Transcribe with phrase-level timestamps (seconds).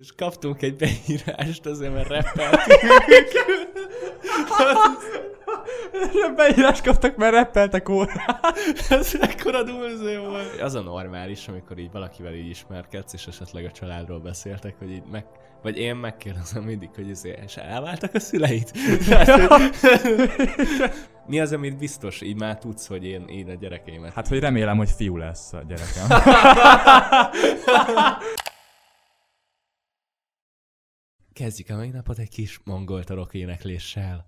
[0.00, 2.80] És kaptunk egy beírást azért, mert rappeltünk.
[6.36, 8.12] Beírás kaptak, mert rappeltek óra.
[8.88, 10.60] Ez ekkora dúlzó volt.
[10.60, 15.02] Az a normális, amikor így valakivel így ismerkedsz, és esetleg a családról beszéltek, hogy így
[15.10, 15.24] meg,
[15.62, 18.72] vagy én megkérdezem mindig, hogy azért, és elváltak a szüleit?
[21.26, 24.12] Mi az, amit biztos, így már tudsz, hogy én, én a gyerekeimet.
[24.12, 26.06] Hát, hogy remélem, hogy fiú lesz a gyerekem.
[31.38, 34.26] Kezdjük a mai napot egy kis mongol torok énekléssel.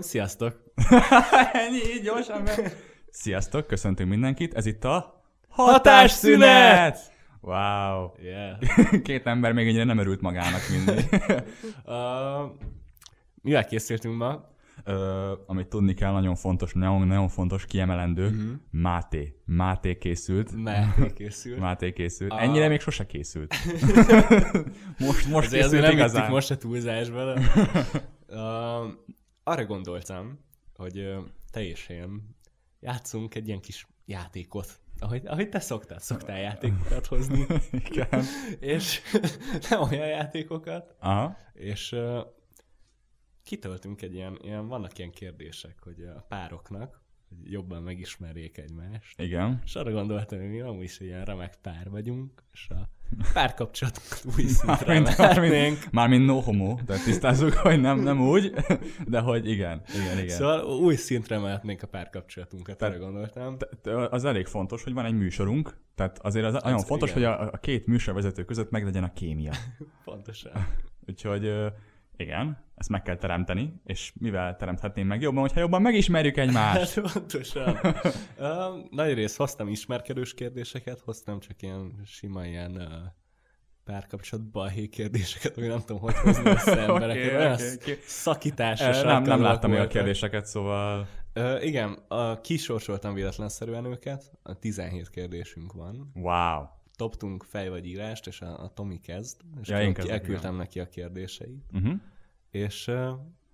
[0.00, 0.62] Sziasztok!
[1.52, 2.76] Ennyi, gyorsan meg.
[3.10, 7.12] Sziasztok, köszöntünk mindenkit, ez itt a Hatásszünet!
[7.40, 8.10] Wow.
[8.20, 8.58] Yeah.
[9.02, 11.08] Két ember még ennyire nem örült magának mindig.
[11.84, 12.50] Uh,
[13.42, 14.51] mivel készültünk ma?
[14.84, 18.52] Ö, amit tudni kell, nagyon fontos, nagyon, nagyon fontos, kiemelendő, uh-huh.
[18.70, 19.36] Máté.
[19.44, 20.62] Máté készült.
[20.62, 21.58] Mert készült.
[21.58, 22.30] Máté készült.
[22.30, 23.54] A- Ennyire még sose készült.
[25.06, 26.30] most most Azért készült nem igazán.
[26.30, 27.24] most a túlzásba.
[27.24, 27.40] De...
[28.28, 28.38] uh,
[29.44, 30.38] arra gondoltam,
[30.76, 31.16] hogy uh,
[31.50, 32.36] te és én
[32.80, 34.80] játszunk egy ilyen kis játékot.
[34.98, 37.46] Ahogy, ahogy te szoktál, szoktál játékokat hozni.
[37.70, 38.24] Igen.
[38.60, 39.00] és
[39.70, 40.94] nem olyan játékokat.
[41.00, 41.36] Aha.
[41.52, 42.18] És uh,
[43.42, 49.20] kitöltünk egy ilyen, ilyen, vannak ilyen kérdések, hogy a pároknak hogy jobban megismerjék egymást.
[49.20, 49.60] Igen.
[49.64, 52.88] És arra gondoltam, hogy mi amúgy is ilyen remek pár vagyunk, és a
[53.34, 58.52] párkapcsolatunkat új szintre Mármint, mármint, mármint no homo, tehát tisztázzuk, hogy nem, nem úgy,
[59.06, 60.36] de hogy igen, igen, igen.
[60.36, 63.56] Szóval új szintre emelhetnénk a párkapcsolatunkat, erre gondoltam.
[64.10, 67.56] Az elég fontos, hogy van egy műsorunk, tehát azért az nagyon fontos, hogy a, a
[67.56, 69.52] két műsorvezető között meglegyen a kémia.
[70.04, 70.52] Pontosan.
[71.08, 71.72] Úgyhogy
[72.16, 76.94] igen, ezt meg kell teremteni, és mivel teremthetném meg jobban, hogyha jobban megismerjük egymást.
[76.94, 77.78] Hát pontosan.
[78.38, 78.54] uh,
[78.90, 82.86] nagy rész hoztam ismerkedős kérdéseket, hoztam csak ilyen sima ilyen uh,
[83.84, 87.26] párkapcsolat balhé kérdéseket, hogy nem tudom, hogy hozni össze embereket.
[87.26, 87.98] Oké, Olyan sz- oké.
[88.06, 89.88] szakításos Ö, nem, nem láttam voltak.
[89.88, 96.10] kérdéseket, szóval Uh, igen, a, kisorsoltam véletlenszerűen őket, a 17 kérdésünk van.
[96.14, 96.64] wow.
[96.96, 100.56] Toptunk fej vagy írást, és a, a Tomi kezd, és Ja, én ki, kezdek, elküldtem
[100.56, 101.92] neki a kérdéseit, Uh-huh.
[102.50, 102.90] és,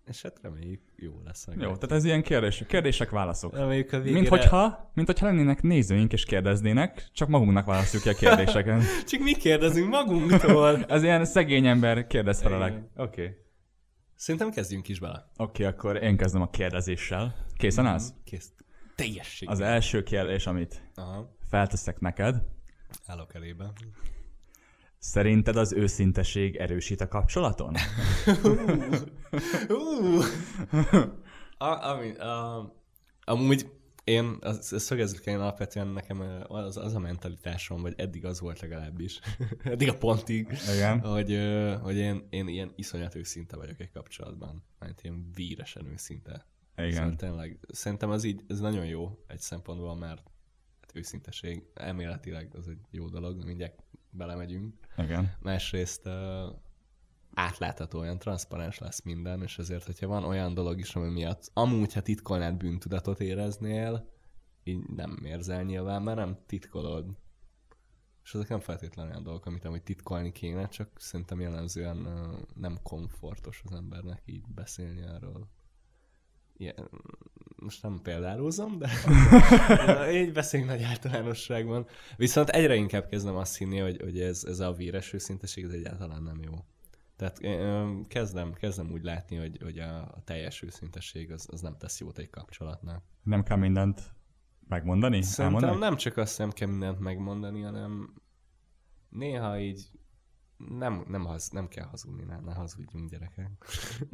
[0.07, 1.47] és hát reméljük jó lesz.
[1.47, 1.57] meg.
[1.57, 3.57] Jó, tehát ez ilyen kérdés, kérdések, válaszok.
[3.57, 4.15] Reméljük a végére...
[4.15, 8.83] Mint hogyha, mint hogyha lennének nézőink és kérdeznének, csak magunknak választjuk ki a kérdéseket.
[9.11, 10.85] Csak mi kérdezünk magunktól.
[10.89, 12.73] Ez ilyen szegény ember kérdez felelek.
[12.97, 13.23] Oké.
[13.23, 13.37] Okay.
[14.15, 15.31] Szerintem kezdjünk is bele.
[15.37, 17.35] Oké, okay, akkor én kezdem a kérdezéssel.
[17.57, 18.13] Készen állsz?
[18.25, 18.53] Kész.
[18.95, 19.49] Teljesség.
[19.49, 21.37] Az első kérdés, amit Aha.
[21.49, 22.43] felteszek neked.
[23.07, 23.73] Állok elébe.
[24.99, 27.75] Szerinted az őszinteség erősít a kapcsolaton?
[29.69, 30.25] Uh.
[31.69, 32.73] a, ami, a,
[33.25, 33.71] amúgy
[34.09, 38.61] én, az, az szögezzük én alapvetően nekem az, az a mentalitásom, vagy eddig az volt
[38.61, 39.21] legalábbis,
[39.63, 41.01] eddig a pontig, Igen.
[41.01, 41.39] hogy,
[41.83, 44.65] hogy én, én ilyen iszonyat őszinte vagyok egy kapcsolatban.
[44.79, 46.47] Mert ilyen víresen őszinte.
[46.77, 46.93] Igen.
[46.93, 50.23] Szóval tényleg, szerintem az így, ez nagyon jó egy szempontból, mert
[50.89, 54.75] hát őszinteség elméletileg az egy jó dolog, mindjárt belemegyünk.
[54.97, 55.35] Igen.
[55.41, 56.13] Másrészt uh,
[57.35, 61.93] átlátható, olyan transzparens lesz minden, és ezért, hogyha van olyan dolog is, ami miatt amúgy,
[61.93, 64.09] ha titkolnád bűntudatot éreznél,
[64.65, 67.17] így nem érzel nyilván, mert nem titkolod.
[68.23, 72.79] És ezek nem feltétlenül olyan dolgok, amit amúgy titkolni kéne, csak szerintem jellemzően uh, nem
[72.83, 75.49] komfortos az embernek így beszélni erről.
[76.57, 76.89] Ilyen,
[77.59, 78.91] most nem példálózom, de
[80.21, 81.87] így beszéljünk nagy általánosságban.
[82.17, 86.23] Viszont egyre inkább kezdem azt hinni, hogy, hogy ez, ez a véres őszinteség ez egyáltalán
[86.23, 86.53] nem jó.
[87.17, 87.41] Tehát
[88.09, 92.19] kezdem, kezdem úgy látni, hogy, hogy a, a teljes őszintesség az, az nem tesz jót
[92.19, 93.03] egy kapcsolatnak.
[93.23, 94.01] Nem kell mindent
[94.69, 95.23] megmondani?
[95.23, 95.91] Szerintem Elmondani?
[95.91, 98.13] nem csak azt nem kell mindent megmondani, hanem
[99.09, 99.91] néha így
[100.59, 103.51] nem, nem, haz, nem kell hazudni, nem, ne hazudjunk gyerekek.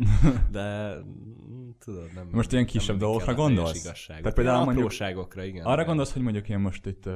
[0.51, 2.29] De mm, tudod, nem...
[2.33, 4.07] Most ilyen nem kisebb dolgokra gondolsz?
[4.07, 5.65] Tehát például Ilyen mondjuk- apróságokra, igen.
[5.65, 5.87] Arra igen.
[5.87, 7.09] gondolsz, hogy mondjuk én most itt,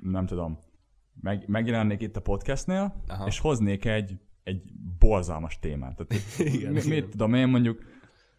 [0.00, 0.58] nem tudom,
[1.20, 3.26] meg, megjelennék itt a podcastnél, Aha.
[3.26, 4.62] és hoznék egy, egy
[4.98, 5.96] borzalmas témát.
[5.96, 7.84] Tehát, Igen, mi, mit tudom én mondjuk,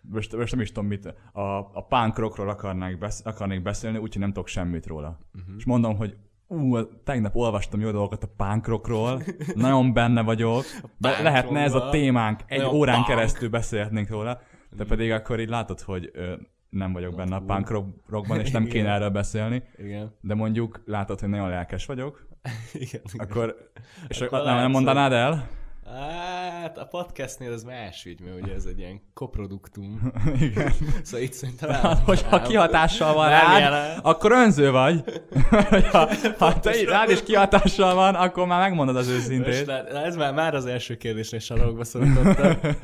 [0.01, 4.31] most, most nem is tudom mit, a, a punk rockról besz, akarnék beszélni, úgyhogy nem
[4.33, 5.19] tudok semmit róla.
[5.35, 5.55] Uh-huh.
[5.57, 6.17] És mondom, hogy
[6.47, 9.21] ú, tegnap olvastam jó dolgokat a punk rockról,
[9.55, 10.63] nagyon benne vagyok,
[11.01, 13.07] punk lehetne ez a témánk, egy Nagyon órán punk.
[13.07, 14.41] keresztül beszélhetnénk róla,
[14.71, 16.33] de pedig akkor így látod, hogy ö,
[16.69, 18.93] nem vagyok benne a punk rock- rockban, és nem kéne Igen.
[18.95, 20.13] erről beszélni, Igen.
[20.21, 22.27] de mondjuk látod, hogy nagyon lelkes vagyok,
[22.73, 23.01] igen.
[23.13, 23.27] igen.
[23.27, 23.71] akkor,
[24.07, 25.47] és Akkor nem, nem mondanád el?
[25.95, 30.11] Hát a podcastnél ez más ügy, mert ugye ez egy ilyen koproduktum.
[30.41, 30.71] Igen.
[31.03, 33.99] Szóval itt szerintem Hát, hogyha nem- kihatással van Nem rád, jelen.
[33.99, 35.03] akkor önző vagy.
[35.91, 39.65] ha, ha te rád is kihatással van, akkor már megmondod az Most őszintét.
[39.65, 42.57] lát- ez már, már az első kérdésnél sarokba szorítottam.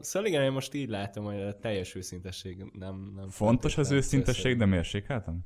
[0.00, 3.12] Szóval igen, én most így látom, hogy a teljes őszintesség nem...
[3.16, 5.38] nem Fontos az őszintesség, de mérsékeltem?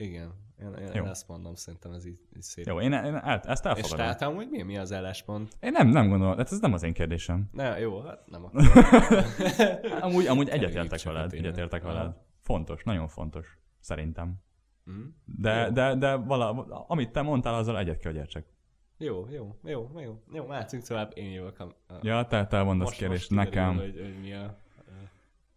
[0.00, 2.66] Igen, én, én, én ezt mondom, szerintem ez így, így szép.
[2.66, 3.96] Jó, én, én el, ezt És elfogadom.
[3.96, 5.56] tehát amúgy mi, mi az álláspont?
[5.60, 7.48] Én nem, nem gondolom, hát ez nem az én kérdésem.
[7.52, 8.50] Ne, jó, hát nem a...
[10.00, 12.16] Amúgy, amúgy egyetértek veled, egyetértek veled.
[12.40, 14.34] Fontos, nagyon fontos, szerintem.
[14.84, 15.00] Mhm.
[15.24, 15.70] De, Jó.
[15.70, 18.46] de, de vala, amit te mondtál, azzal egyet kell értsek.
[18.98, 20.22] Jó, jó, jó, jó.
[20.32, 21.64] Jó, mehetünk tovább, én jövök a...
[21.64, 23.84] a Ja, te, te mondasz most, kérdést most kiderül, nekem.
[23.84, 24.58] Hogy, hogy mi a...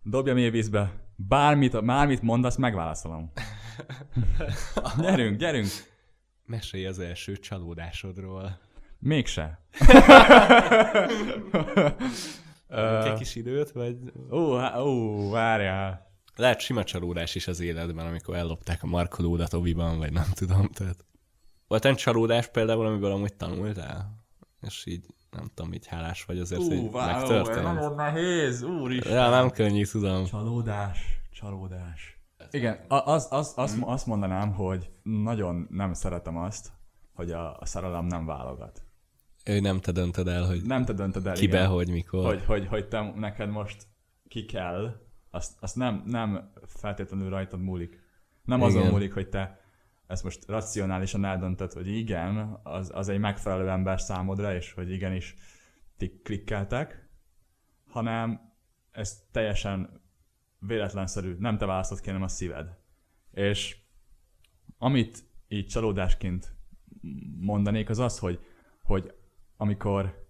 [0.03, 0.91] Dobja mély vízbe.
[1.15, 3.31] Bármit, bármit mondasz, megválaszolom.
[5.01, 5.69] gyerünk, gyerünk.
[6.45, 8.59] Mesélj az első csalódásodról.
[8.99, 9.65] Mégse.
[13.03, 13.97] Egy kis időt, vagy...
[14.31, 16.09] Ó, ó, várjál.
[16.35, 21.05] Lehet sima csalódás is az életben, amikor ellopták a markolódat oviban, vagy nem tudom, tehát...
[21.67, 24.25] Volt egy csalódás például, amiből amúgy tanultál?
[24.61, 27.65] És így, nem tudom, így hálás vagy azért, hogy megtörtént.
[27.65, 29.13] olyan nehéz, úristen.
[29.13, 30.25] Ja, nem könnyű, tudom.
[30.25, 32.20] Csalódás, csalódás.
[32.51, 33.87] Igen, az, az, az, Mhm.
[33.89, 36.71] azt mondanám, hogy nagyon nem szeretem azt,
[37.13, 38.81] hogy a, a szerelem nem válogat.
[39.45, 42.25] Ő nem te döntöd el, hogy Nem te döntöd el, kibe, igen, hogy mikor.
[42.25, 43.87] hogy, hogy, hogy te, neked most
[44.27, 44.95] ki kell,
[45.29, 47.99] azt, azt nem, nem feltétlenül rajtad múlik.
[48.43, 48.91] Nem azon Igen.
[48.91, 49.59] múlik, hogy te
[50.07, 55.35] ezt most racionálisan eldöntöd, hogy igen, az, az egy megfelelő ember számodra, és hogy igenis
[55.97, 57.09] ti klikkeltek,
[57.89, 58.53] hanem
[58.91, 60.01] ez teljesen
[60.65, 62.77] véletlenszerű, nem te választod ki, hanem a szíved.
[63.31, 63.77] És
[64.77, 66.55] amit így csalódásként
[67.39, 68.39] mondanék, az az, hogy,
[68.83, 69.13] hogy
[69.57, 70.27] amikor,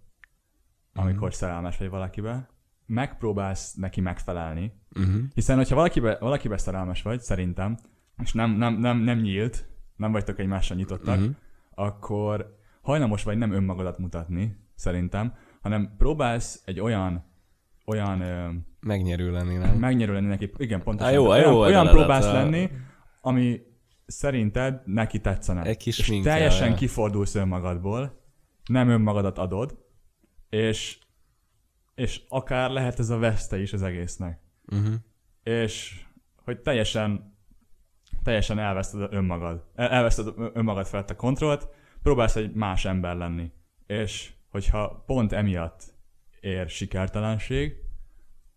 [0.93, 2.49] amikor szerelmes vagy valakibe,
[2.85, 5.21] megpróbálsz neki megfelelni, Uh-huh.
[5.33, 7.77] hiszen, hogyha valakibe, valakibe szerelmes vagy, szerintem,
[8.21, 11.35] és nem, nem, nem, nem nyílt, nem vagytok egymással nyitottak, uh-huh.
[11.75, 17.30] akkor hajlamos vagy nem önmagadat mutatni, szerintem, hanem próbálsz egy olyan,
[17.91, 19.77] olyan Megnyerő lenni, nem?
[19.77, 21.11] megnyerő lenni neki, igen, pontosan.
[21.13, 22.69] Á, jó, Tehát jó olyan, olyan próbálsz a- lenni,
[23.21, 23.61] ami
[24.05, 25.63] szerinted neki tetszene.
[25.63, 26.75] Egy kis és sminkel, teljesen ja.
[26.75, 28.21] kifordulsz önmagadból,
[28.65, 29.77] nem önmagadat adod,
[30.49, 30.99] és,
[31.95, 34.39] és akár lehet ez a veszte is az egésznek.
[34.71, 34.93] Uh-huh.
[35.43, 36.05] És
[36.43, 37.37] hogy teljesen,
[38.23, 39.65] teljesen elveszted önmagad.
[39.75, 41.67] El- Elveszted önmagad felett a kontrollt,
[42.01, 43.51] próbálsz egy más ember lenni.
[43.87, 45.90] És hogyha pont emiatt
[46.41, 47.75] ér sikertelenség,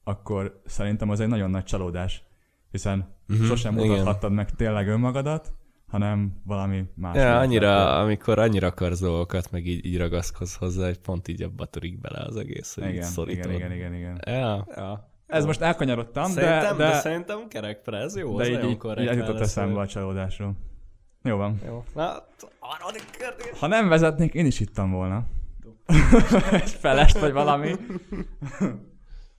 [0.05, 2.23] akkor szerintem az egy nagyon nagy csalódás,
[2.71, 3.89] hiszen uh-huh, sosem igen.
[3.89, 5.53] mutathattad meg tényleg önmagadat,
[5.87, 7.17] hanem valami más.
[7.17, 8.03] Ja, annyira, lettél.
[8.03, 12.25] amikor annyira akarsz dolgokat, meg így, így ragaszkodsz hozzá, hogy pont így abba törik bele
[12.27, 14.21] az egész, hogy Igen, igen, igen, igen, igen.
[14.27, 15.13] Ja, ja.
[15.27, 18.69] Ez most elkanyarodtam, szerintem, de, de, de, szerintem kerekpre, ez jó, de az így, nagyon
[18.69, 20.55] így, így korrekt jutott válasz eszembe a csalódásról.
[21.23, 21.61] Jó van.
[21.67, 21.85] Jó.
[21.95, 22.03] Na,
[22.59, 23.59] a harmadik kérdés.
[23.59, 25.27] Ha nem vezetnék, én is ittam volna.
[26.51, 27.75] Egy felest vagy valami.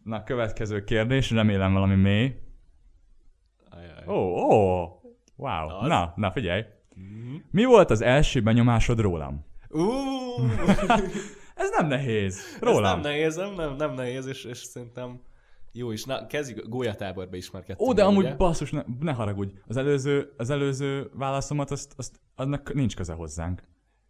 [0.04, 2.36] Na, következő kérdés, remélem valami mély.
[3.70, 4.04] Ajaj.
[4.08, 4.90] Ó, oh, oh,
[5.36, 5.68] wow.
[5.70, 5.88] Az?
[5.88, 6.64] Na, na figyelj.
[7.52, 9.46] Mi volt az első benyomásod rólam?
[9.70, 9.82] Ú,
[11.56, 12.38] Ez nem nehéz.
[12.56, 12.82] ez Rólam.
[12.82, 15.20] nem nehéz, nem, nem, nem nehéz, és, és szerintem
[15.72, 16.04] jó is.
[16.04, 17.90] Na, kezdjük, gólyatáborba ismerkedtünk.
[17.90, 18.36] Ó, de meg, amúgy ugye?
[18.36, 19.54] basszus, ne, ne haragudj.
[19.68, 23.64] Az előző, az előző válaszomat, azt, azt, annak nincs köze hozzánk.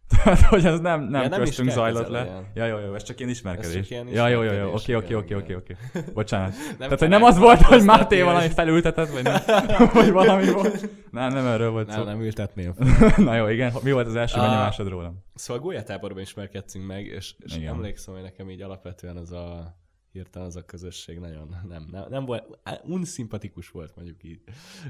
[0.08, 2.18] Tehát, hogy ez nem, nem, Ja, nem köztünk zajlott le.
[2.18, 2.46] legyen.
[2.54, 3.74] Ja, jó, jó, ez csak ilyen ismerkedés.
[3.74, 5.76] csak ilyen ja, jó, jó, jó, ismerkedés, oké, oké, oké, oké, oké.
[6.14, 6.54] Bocsánat.
[6.78, 9.40] Tehát, kell hogy nem az volt, hogy Máté valami felültetett, vagy nem,
[9.94, 10.88] vagy valami volt.
[11.10, 11.96] Nem, nem erről volt szó.
[11.96, 12.74] Nem, nem ültetném.
[13.16, 13.72] Na jó, igen.
[13.82, 15.24] Mi volt az első benyomásod rólam?
[15.34, 17.74] Szóval gólyatáborban ismerkedtünk meg, és, és Igen.
[17.74, 19.76] emlékszem, hogy nekem így alapvetően az a
[20.12, 24.40] hirtelen az a közösség nagyon nem, nem, nem volt, unszimpatikus volt mondjuk így.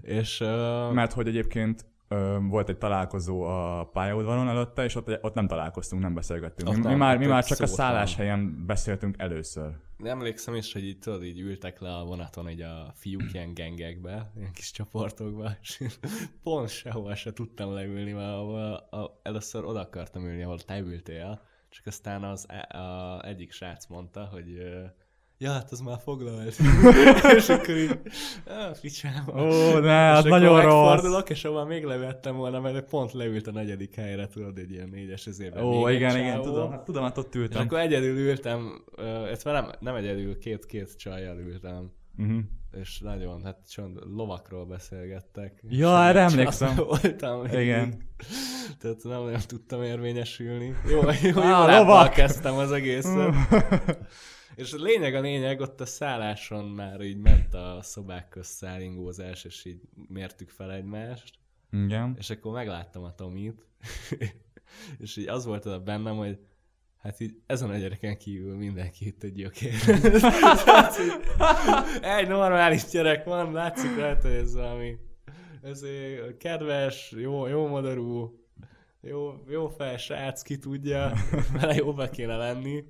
[0.02, 1.84] És uh, Mert hogy egyébként
[2.48, 6.68] volt egy találkozó a pályaudvaron előtte, és ott, ott nem találkoztunk, nem beszélgettünk.
[6.68, 7.74] Ott Mi, mi, nem, már, mi már csak a nem.
[7.74, 9.70] szálláshelyen beszéltünk először.
[10.04, 14.32] emlékszem is, hogy így tudod, így ültek le a vonaton így a fiúk ilyen gengekbe,
[14.36, 15.82] ilyen kis csoportokba, és
[16.42, 21.40] pont sehova se tudtam leülni, mert ahol a, először oda akartam ülni, ahol te ültél,
[21.68, 24.58] csak aztán az a, a egyik srác mondta, hogy
[25.38, 26.54] ja, hát az már foglalt.
[27.36, 27.98] és akkor így,
[28.46, 29.42] ah, picsába.
[29.42, 30.88] Ó, ne, és az nagyon rossz.
[30.88, 34.88] megfordulok, és ahol még levettem volna, mert pont leült a negyedik helyre, tudod, egy ilyen
[34.88, 35.64] négyes ezérben.
[35.64, 36.42] Ó, igen, igen, csávó.
[36.42, 37.62] tudom, hát tudom, hát ott És ültem.
[37.62, 38.84] akkor egyedül ültem,
[39.30, 42.38] ez nem, nem egyedül, két-két csajjal ültem Uh-huh.
[42.80, 45.62] és nagyon, hát csak lovakról beszélgettek.
[45.68, 46.74] Ja, erre emlékszem.
[46.76, 47.44] Voltam.
[47.44, 47.94] Igen.
[48.80, 50.74] Tehát nem nagyon tudtam érvényesülni.
[50.90, 52.12] Jó, jó, jó Á, lábbal lovak!
[52.12, 53.34] kezdtem az egészet.
[54.56, 59.44] És a lényeg a lényeg, ott a szálláson már így ment a szobák közt szállingózás,
[59.44, 61.38] és így mértük fel egymást.
[61.72, 62.14] Igen.
[62.18, 63.66] És akkor megláttam a Tomit,
[64.98, 66.38] és így az volt a bennem, hogy
[66.96, 69.74] hát így ezen a gyereken kívül mindenki itt egy gyökér.
[72.18, 74.98] Egy normális gyerek van, látszik rajta, hogy ez valami
[75.62, 75.84] ez
[76.38, 78.40] kedves, jó, jó modorú,
[79.00, 81.12] jó, jó fej srác, ki tudja,
[81.60, 82.84] vele jóba kéne lenni.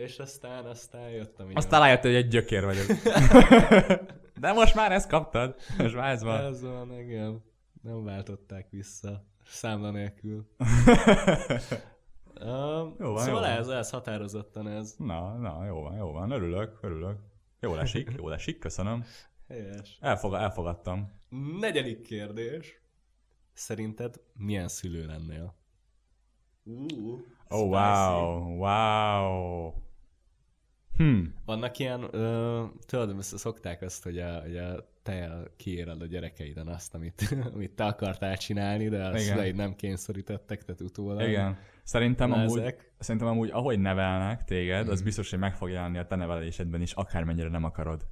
[0.00, 1.56] És aztán, aztán jöttem így.
[1.56, 2.86] Aztán rájött, hogy egy gyökér vagyok.
[4.40, 5.54] De most már ezt kaptad.
[5.78, 6.44] Most már ez van.
[6.44, 7.42] Ez van, igen.
[7.82, 9.24] Nem váltották vissza.
[9.44, 10.46] Számla nélkül.
[12.42, 13.58] Um, Jó van, szóval jó van.
[13.58, 14.94] ez, ez határozottan ez.
[14.98, 16.30] Na, na, jó van, jó van.
[16.30, 17.18] Örülök, örülök.
[17.60, 19.04] Jól esik, jól esik, köszönöm.
[19.48, 19.98] Helyes.
[20.00, 21.12] Elfog, elfogadtam.
[21.60, 22.82] Negyedik kérdés.
[23.52, 25.54] Szerinted milyen szülő lennél?
[26.64, 27.20] Uh,
[27.52, 29.72] Oh, wow, wow.
[31.00, 31.20] Hm.
[31.44, 36.94] Vannak ilyen, ö, tudod, szokták azt, hogy a, hogy a te kiéred a gyerekeiden azt,
[36.94, 39.20] amit, amit te akartál csinálni, de a Igen.
[39.20, 41.28] szüleid nem kényszerítettek, tehát utólag.
[41.28, 41.56] Igen.
[41.82, 42.92] Szerintem amúgy, ezek.
[42.98, 44.90] szerintem amúgy, ahogy nevelnek téged, Mhm.
[44.92, 48.06] az biztos, hogy meg fog jelenni a te nevelésedben is, akármennyire nem akarod.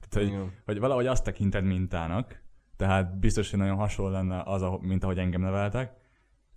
[0.00, 0.52] Tehát, hogy, Igen.
[0.64, 2.42] hogy valahogy azt tekinted mintának,
[2.76, 5.92] tehát biztos, hogy nagyon hasonló lenne az, mint ahogy engem neveltek.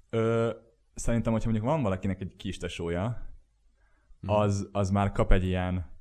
[0.09, 0.49] Ö,
[0.93, 3.31] szerintem, hogyha mondjuk van valakinek egy kis tesója, Mhm.
[4.25, 5.91] Az, az már kap egy ilyen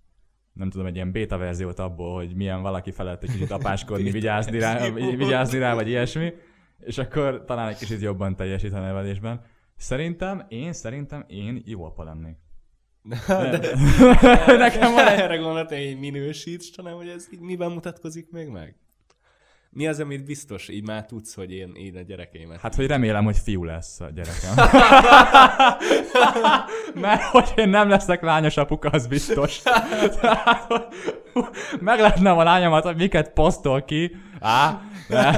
[0.53, 4.59] nem tudom, egy ilyen beta verziót abból, hogy milyen valaki felett egy kicsit apáskodni, vigyázni
[4.59, 6.33] rá, vigyázni rá, vagy ilyesmi,
[6.79, 9.45] és akkor talán egy kicsit jobban teljesít a nevelésben.
[9.77, 12.37] Szerintem, én szerintem én jó apa lennék.
[13.29, 13.59] De,
[14.57, 15.07] Nekem van.
[15.07, 18.77] Erre gondoltam, hogy minősíts, hanem hogy ez így miben mutatkozik még meg?
[19.71, 22.61] Mi az, amit biztos, így már tudsz, hogy én, én a gyerekeimet...
[22.61, 24.55] Hát, hogy remélem, hogy fiú lesz a gyerekem.
[26.95, 29.63] Mert hogy én nem leszek lányos apuka, az biztos.
[30.21, 30.89] Tehát,
[31.81, 34.17] meglátnám a lányomat, hogy miket posztol ki.
[34.41, 35.31] Á, ne,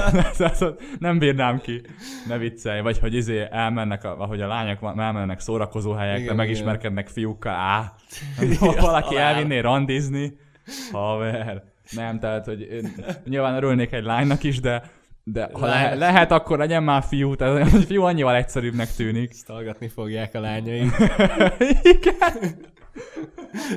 [0.99, 1.81] nem bírnám ki.
[2.27, 2.81] Ne viccelj.
[2.81, 7.53] Vagy hogy izé elmennek, ahogy a lányok elmennek szórakozó helyekre, Igen, megismerkednek fiúkkal.
[7.53, 7.93] Á,
[8.79, 10.37] valaki elvinné randizni.
[10.91, 11.63] Haver.
[11.91, 12.95] Nem, tehát, hogy én
[13.25, 14.81] nyilván örülnék egy lánynak is, de,
[15.27, 16.31] de ha le, Lehet.
[16.31, 17.35] akkor legyen már fiú.
[17.35, 19.31] Tehát egy fiú annyival egyszerűbbnek tűnik.
[19.31, 20.91] Ezt hallgatni fogják a lányaim.
[21.93, 22.59] Igen.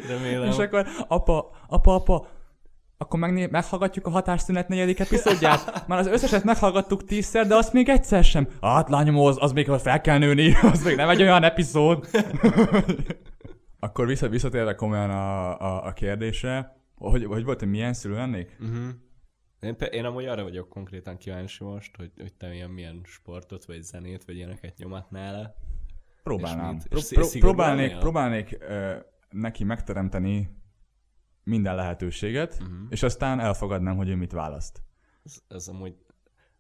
[0.09, 0.49] Remélem.
[0.49, 2.27] És akkor apa, apa, apa,
[2.99, 5.85] akkor megné- meghallgatjuk a hatásszünet negyedik epizódját.
[5.87, 8.49] Már az összeset meghallgattuk tízszer, de azt még egyszer sem.
[8.61, 12.09] Hát lányom, az, az még fel kell nőni, az még nem egy olyan epizód.
[13.81, 18.57] akkor vissza, visszatérve komolyan a, a, a kérdésre, hogy, hogy volt, hogy milyen szülő lennék?
[18.61, 18.89] Uh-huh.
[19.61, 23.83] Én, én amúgy arra vagyok konkrétan kíváncsi most, hogy, hogy te milyen, milyen sportot, vagy
[23.83, 25.55] zenét, vagy ilyeneket nyomatnál le.
[26.23, 26.79] Próbálnám.
[26.79, 28.97] Pró- szigorúan próbálnék próbálnék ö,
[29.31, 30.57] neki megteremteni
[31.45, 32.85] minden lehetőséget, Mhm.
[32.89, 34.83] és aztán elfogadnám, hogy ő mit választ.
[35.25, 35.97] Ez, ez amúgy...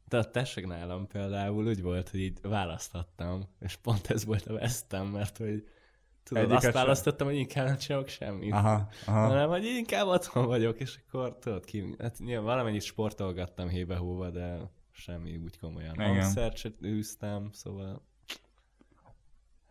[0.04, 4.52] De a tessék nálam például úgy volt, hogy így választhattam, és pont ez volt a
[4.52, 5.68] vesztem, mert hogy
[6.28, 6.82] tudod, Egyiket azt sem.
[6.82, 8.52] választottam, hogy inkább nem csinálok semmit.
[8.52, 9.26] Aha, aha.
[9.26, 14.70] Hanem, hogy inkább otthon vagyok, és akkor tudod ki, hát nyilván valamennyit sportolgattam hébe-hóba, de
[14.90, 15.94] semmi úgy komolyan.
[15.94, 16.06] Igen.
[16.06, 18.02] Hangszert se űztem, szóval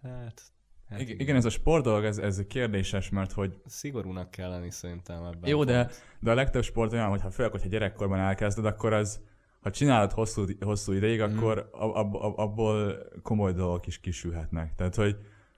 [0.01, 0.41] hát,
[0.89, 4.71] hát Igen, igen, ez a sport dolog, ez, ez kérdéses, mert hogy Szigorúnak kell lenni
[4.71, 5.49] szerintem ebben.
[5.49, 9.21] jó, de, de a legtöbb sport olyan, hogy ha főleg, hogyha gyerekkorban elkezded, akkor az,
[9.61, 11.37] ha csinálod hosszú, hosszú ideig, Mhm.
[11.37, 14.75] akkor ab, ab, ab, abból komoly dolgok is kisülhetnek.
[14.75, 15.17] Tehát, hogy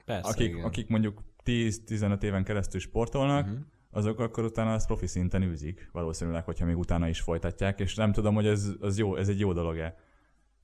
[0.09, 0.63] Persze, akik, igen.
[0.63, 3.55] akik mondjuk 10-15 éven keresztül sportolnak, Mhm.
[3.91, 8.11] azok akkor utána ezt profi szinten űzik, valószínűleg, hogyha még utána is folytatják, és nem
[8.11, 9.95] tudom, hogy ez, az jó, ez egy jó dolog-e.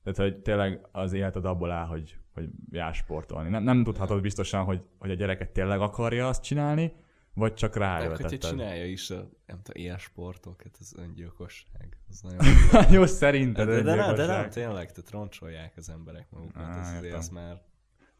[0.03, 3.49] Tehát, hogy tényleg az életed abból áll, hogy, hogy jár sportolni.
[3.49, 6.93] Nem, nem tudhatod biztosan, hogy, hogy a gyereket tényleg akarja azt csinálni,
[7.33, 11.97] vagy csak Meg, hogyha csinálja is a, nem tudom, ilyen sportokat, ez öngyilkosság.
[12.09, 12.39] Az nagyon...
[12.95, 16.63] Jó, de, szerinted de, de, nem, de nem, tényleg, tehát roncsolják az emberek magukat.
[16.63, 17.61] Á, ez, az már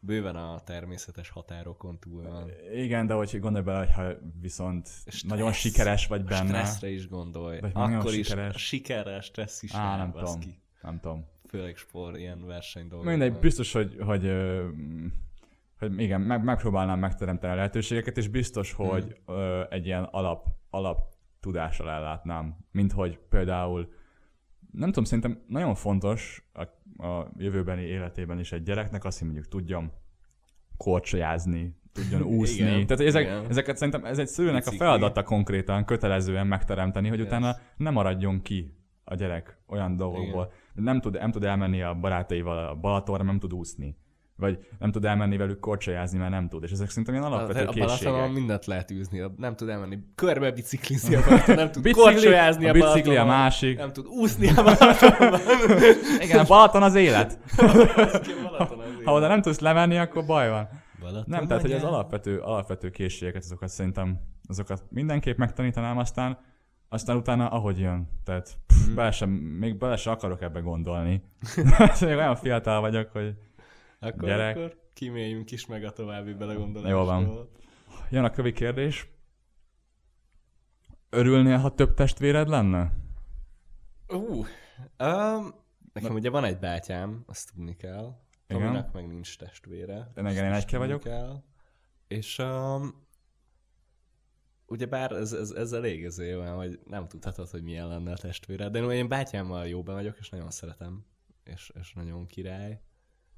[0.06, 2.50] bőven a természetes határokon túl van.
[2.74, 5.22] Igen, de hogy gondolj bele, hogyha viszont Stressz.
[5.22, 6.46] nagyon sikeres vagy benne.
[6.48, 7.60] stresszre is gondolj.
[7.60, 8.66] Vagy Akkor is sikeres.
[8.66, 10.24] sikerrel stressz is Á, nem tudom.
[10.24, 10.58] baszki.
[10.82, 11.24] Nem tudom.
[11.48, 13.08] Főleg sport, ilyen verseny dolgok.
[13.08, 14.32] Mindegy, biztos, hogy, hogy,
[15.78, 18.86] hogy igen, meg, megpróbálnám megteremteni a lehetőségeket, és biztos, Hmm.
[18.88, 22.56] hogy ö, egy ilyen alap, alap tudással ellátnám.
[22.70, 23.92] Mint hogy például,
[24.76, 26.62] nem tudom, szerintem nagyon fontos a,
[27.06, 29.92] a jövőbeni életében is egy gyereknek azt, hogy mondjuk tudjon
[30.76, 32.66] korcsolyázni, tudjon úszni.
[32.66, 33.46] Igen, Tehát ezek, igen.
[33.48, 34.78] ezeket szerintem ez egy szülőnek a Bicikli.
[34.78, 37.26] feladata konkrétan kötelezően megteremteni, hogy Yes.
[37.26, 40.52] utána ne maradjon ki a gyerek olyan dolgokból.
[40.74, 43.96] Nem tud, nem tud elmenni a barátaival a Balatonra, nem tud úszni.
[44.36, 46.62] Vagy nem tud elmenni velük korcsolyázni, mert nem tud.
[46.62, 48.32] És ezek szerintem ilyen alapvető a Balatonon készségek.
[48.32, 52.68] mindent lehet űzni, nem tud elmenni körbe biciklizni a Balaton, nem tud Bicikli, korcsolyázni a,
[52.68, 53.78] a bicikli a másik.
[53.78, 55.40] nem tud úszni a Balatonban.
[56.20, 57.38] Igen, a Balaton az élet.
[57.56, 58.68] A.
[59.04, 60.68] Ha oda nem tudsz lemenni, akkor baj van.
[61.00, 66.38] Balaton Nem, tehát hogy az alapvető, alapvető készségeket, azokat szerintem, azokat mindenképp megtanítanám, aztán
[66.88, 68.08] aztán utána ahogy jön.
[68.24, 71.22] Tehát pff, bele sem, még bele sem akarok ebbe gondolni.
[72.00, 73.34] még olyan fiatal vagyok, hogy
[73.98, 74.56] Akkor, Gyerek.
[74.56, 77.00] akkor kiméljünk is meg a további belegondolásról.
[77.00, 77.48] Jó van.
[78.10, 79.08] jön a kövi kérdés.
[81.10, 82.92] Örülnél, ha több testvéred lenne?
[84.08, 84.46] Uh,
[84.98, 85.54] um,
[85.92, 88.24] nekem ugye van egy bátyám, azt tudni kell.
[88.46, 88.62] Igen.
[88.62, 90.12] Tominak meg nincs testvére.
[90.16, 91.00] Én igen, én egyke vagyok.
[91.00, 91.42] Kell.
[92.08, 93.06] És um,
[94.66, 98.16] ugye bár ez, ez, ez elég ez olyan, hogy nem tudhatod, hogy milyen lenne a
[98.16, 101.06] testvére, de én bátyámmal jóban vagyok, és nagyon szeretem,
[101.44, 102.80] és, és nagyon király.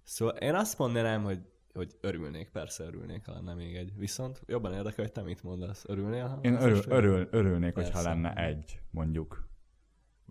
[0.08, 1.40] Szóval én azt mondanám, hogy,
[1.72, 3.92] hogy örülnék, persze örülnék, ha lenne még egy.
[3.96, 5.84] Viszont jobban érdekel, hogy te mit mondasz.
[5.88, 6.26] Örülnél?
[6.26, 8.08] Ha Én örül, örül, örülnék, hogyha Persze.
[8.08, 9.48] lenne egy, mondjuk.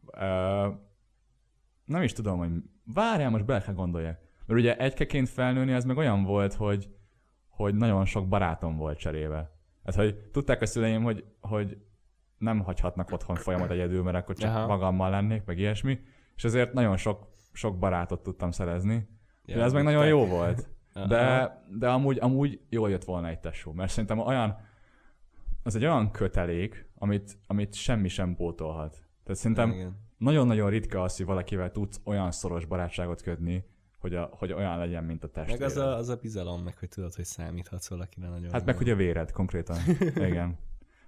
[0.06, 0.76] Uh,
[1.86, 2.50] nem is tudom, hogy
[2.94, 4.20] várjál, most bele kell gondoljak.
[4.46, 6.90] Mert ugye egykeként felnőni az meg olyan volt, hogy,
[7.48, 9.52] hogy nagyon sok barátom volt cserébe.
[9.84, 11.78] Hát, hogy tudták a szüleim, hogy, hogy
[12.38, 14.68] nem hagyhatnak otthon folyamat egyedül, mert akkor csak Aha.
[14.68, 16.00] magammal lennék, meg ilyesmi.
[16.36, 19.17] És ezért nagyon sok, sok barátot tudtam szerezni.
[19.56, 20.70] Ja, ez meg nagyon jó volt.
[21.08, 24.58] De, de amúgy, amúgy jól jött volna egy tesó, mert szerintem olyan,
[25.64, 28.92] az egy olyan kötelék, amit, amit semmi sem pótolhat.
[29.24, 29.98] Tehát szerintem Igen.
[30.18, 33.66] nagyon-nagyon ritka az, hogy valakivel tudsz olyan szoros barátságot kötni,
[34.00, 35.72] hogy, a, hogy olyan legyen, mint a Meg testvéred.
[35.72, 38.52] az a, az a bizalom, meg hogy tudod, hogy számíthatsz valakire nagyon.
[38.52, 39.78] Hát meg ugye véred konkrétan.
[40.30, 40.58] igen.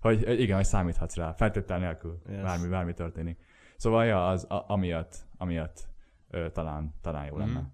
[0.01, 2.41] Hogy, hogy igen, hogy számíthatsz rá, feltétel nélkül, Yes.
[2.41, 3.39] bármi, bármi történik.
[3.77, 5.88] Szóval ja, az a, amiatt, amiatt
[6.29, 7.72] ö, talán, talán jó lenne.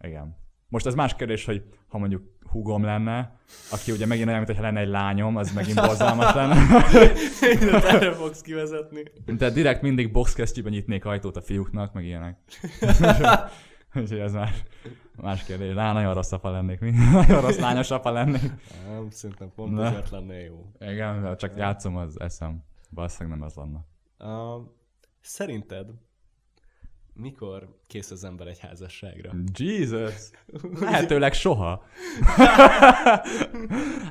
[0.00, 0.36] Igen.
[0.68, 3.38] Most ez más kérdés, hogy ha mondjuk húgom lenne,
[3.70, 6.84] aki ugye megint olyan, mintha lenne egy lányom, az megint borzalmas lenne.
[7.40, 9.02] Mindent erre fogsz kivezetni.
[9.26, 12.38] De direkt mindig boxkesztyűben nyitnék ajtót a fiúknak, meg ilyenek.
[13.94, 14.62] Úgyhogy ez más,
[15.16, 15.74] más kérdés.
[15.74, 16.90] Rá nagyon rossz apa lennék, mi?
[17.12, 18.52] nagyon rossz lányos apa lennék.
[18.88, 19.84] Nem, szerintem pont Na.
[19.84, 20.72] ezért lenne jó.
[20.78, 22.64] Igen, de csak játszom, az eszem.
[22.90, 23.84] Valószínűleg nem az lenne.
[24.18, 24.66] Uh,
[25.20, 25.86] szerinted
[27.20, 29.32] mikor kész az ember egy házasságra?
[29.56, 30.30] Jesus!
[30.80, 31.84] Lehetőleg soha.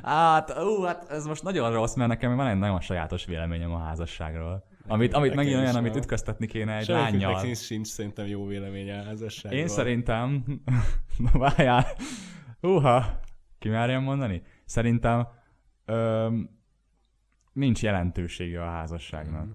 [0.02, 3.78] hát, ú, hát ez most nagyon rossz, mert nekem van egy nagyon sajátos véleményem a
[3.78, 4.64] házasságról.
[4.86, 7.38] Amit, amit megint olyan, amit ütköztetni kéne egy lányjal.
[7.40, 9.60] sincs, sincs szerintem jó véleménye a házasságról.
[9.60, 10.44] Én szerintem,
[11.32, 11.86] na várjál,
[12.60, 13.20] húha,
[13.58, 14.42] ki merjem mondani?
[14.64, 15.28] Szerintem
[15.84, 16.50] öm,
[17.52, 19.44] nincs jelentősége a házasságnak.
[19.44, 19.50] Mhm.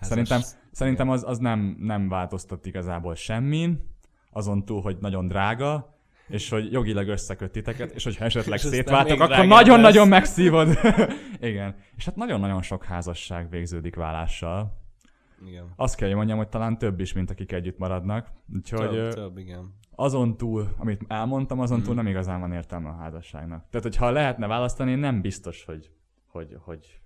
[0.00, 0.08] Házas...
[0.08, 3.88] Szerintem, szerintem az, az nem, nem változtat igazából semmin,
[4.30, 9.20] azon túl, hogy nagyon drága, és hogy jogilag összeköt titeket, és hogyha esetleg És szétváltok,
[9.20, 10.78] akkor nagyon-nagyon megszívod.
[11.40, 11.76] Igen.
[11.96, 14.78] És hát nagyon-nagyon sok házasság végződik válással.
[15.46, 15.72] Igen.
[15.76, 18.28] Azt kell, hogy mondjam, hogy talán több is, mint akik együtt maradnak.
[18.54, 19.74] Úgyhogy Több, ö, több, igen.
[19.94, 21.86] azon túl, amit elmondtam, azon Mhm.
[21.86, 23.64] túl nem igazán van értelme a házasságnak.
[23.70, 25.90] Tehát, hogyha lehetne választani, nem biztos, hogy,
[26.26, 27.00] hogy, hogy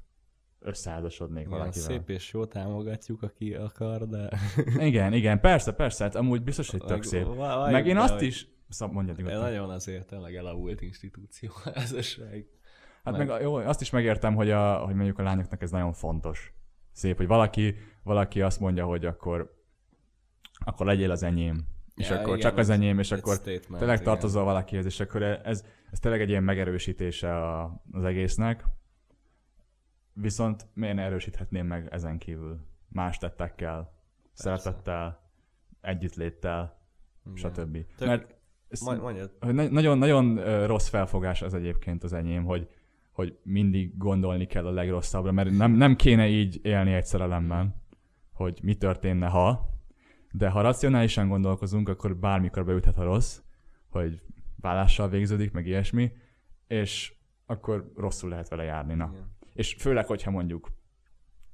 [0.65, 1.59] összeházasodnék igen.
[1.59, 1.89] valakivel.
[1.89, 4.31] Szép és jó, támogatjuk, aki akar, de...
[4.79, 7.27] Igen, igen, persze, persze, hát amúgy biztos, hogy tök szép.
[7.71, 9.41] Meg én azt is, szab, mondjad nyugodtan.
[9.41, 12.47] Nagyon azért tényleg elavult institúció a házasság.
[13.05, 15.93] Hát meg- meg, jó, azt is megértem, hogy, a, hogy mondjuk a lányoknak ez nagyon
[15.93, 16.53] fontos.
[16.93, 19.63] Szép, hogy valaki, valaki azt mondja, hogy akkor,
[20.65, 21.67] akkor legyél az enyém.
[21.95, 24.03] És Ja, akkor igen, csak az ez enyém, és akkor tényleg igen.
[24.03, 28.65] tartozol valakihez, és akkor ez, ez tényleg egy ilyen megerősítése a, az egésznek.
[30.15, 33.93] Viszont miért erősíthetném meg ezen kívül más tettekkel,
[34.33, 35.21] szeretettel,
[35.81, 36.79] együttléttel,
[37.27, 37.37] Igen.
[37.51, 37.73] stb.
[37.97, 38.35] Tök- Mert
[38.69, 39.31] ez- Majd, mondjad.
[39.41, 42.69] hogy na- nagyon, nagyon ö, rossz felfogás az egyébként az enyém, hogy,
[43.11, 47.75] hogy mindig gondolni kell a legrosszabbra, mert nem, nem kéne így élni egy szerelemben,
[48.33, 49.69] hogy mi történne, ha,
[50.33, 53.41] de ha racionálisan gondolkozunk, akkor bármikor beüthet a rossz,
[53.89, 54.21] hogy
[54.61, 56.13] vállással végződik, meg ilyesmi,
[56.67, 57.15] és
[57.47, 58.95] akkor rosszul lehet vele járni.
[58.95, 59.11] Na.
[59.13, 59.34] Igen.
[59.55, 60.73] És főleg, hogyha mondjuk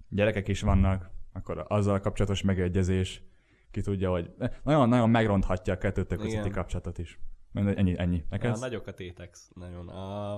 [0.08, 3.22] gyerekek is vannak, akkor azzal kapcsolatos megegyezés,
[3.70, 4.30] ki tudja, hogy
[4.62, 7.20] nagyon-nagyon megronthatja a kettőtök közötti kapcsolatot is.
[7.52, 8.24] Ennyi, ennyi.
[8.30, 8.62] Neked?
[8.86, 9.88] A tétek, nagyon.
[9.88, 10.36] A,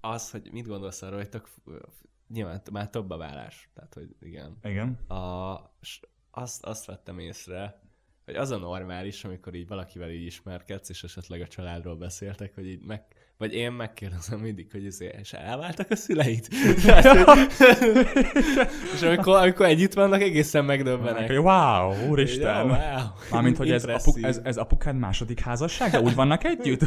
[0.00, 1.48] az, hogy mit gondolsz arról, hogy tök,
[2.28, 3.70] nyilván már több a vállás.
[3.74, 4.58] Tehát, hogy igen.
[4.62, 4.94] Igen.
[5.08, 5.54] A,
[6.30, 7.80] azt, azt vettem észre,
[8.24, 12.66] hogy az a normális, amikor így valakivel így ismerkedsz, és esetleg a családról beszéltek, hogy
[12.66, 13.06] így meg,
[13.38, 16.48] vagy én megkérdezem mindig, hogy azért, és elváltak a szüleit?
[18.94, 21.30] és amikor, amikor együtt vannak, egészen megdöbbenek.
[21.30, 22.66] Wow, úristen.
[22.66, 23.02] Ja, wow.
[23.30, 26.00] Mármint, hogy ez, apu, ez, ez apukád második házassága?
[26.00, 26.80] Úgy vannak együtt?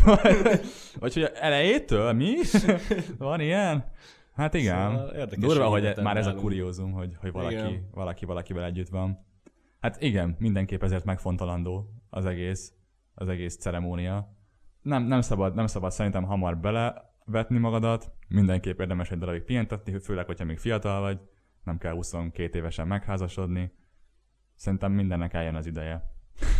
[1.00, 2.14] Vagy hogy elejétől?
[2.14, 2.34] Mi?
[3.18, 3.92] Van ilyen?
[4.34, 4.92] Hát igen.
[4.92, 9.26] Szóval Durva, hogy már ez a kuriózum, hogy, hogy valaki, valaki valakivel együtt van.
[9.80, 12.74] Hát igen, mindenképp ezért megfontolandó az egész,
[13.14, 14.37] az egész ceremónia.
[14.88, 20.26] Nem, nem, szabad, nem szabad szerintem hamar belevetni magadat, mindenképp érdemes egy darabig pihentetni, főleg,
[20.26, 21.20] hogyha még fiatal vagy,
[21.64, 23.72] nem kell 22 évesen megházasodni.
[24.56, 26.04] Szerintem mindennek eljön az ideje.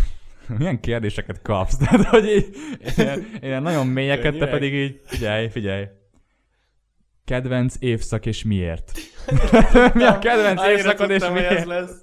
[0.58, 1.78] Milyen kérdéseket kapsz?
[1.82, 2.56] Tehát, hogy így,
[2.98, 5.86] ilyen, ilyen nagyon mélyeket, te pedig így, figyelj, figyelj.
[7.26, 8.92] Kedvenc évszak és miért?
[9.94, 11.52] Mi a kedvenc évszakod és miért?
[11.52, 12.02] Ez, lesz.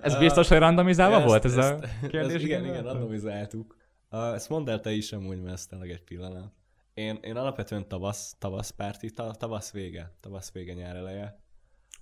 [0.00, 1.70] ez biztos, hogy randomizálva ezt, volt ez ezt,
[2.02, 2.34] a kérdés?
[2.34, 3.79] Ezt, igen, igen, randomizáltuk.
[4.10, 6.52] Ezt mondd el te is amúgy, mert ezt egy pillanat.
[6.94, 11.40] Én, én alapvetően tavasz, tavasz párti, tavasz vége, tavasz vége nyár eleje.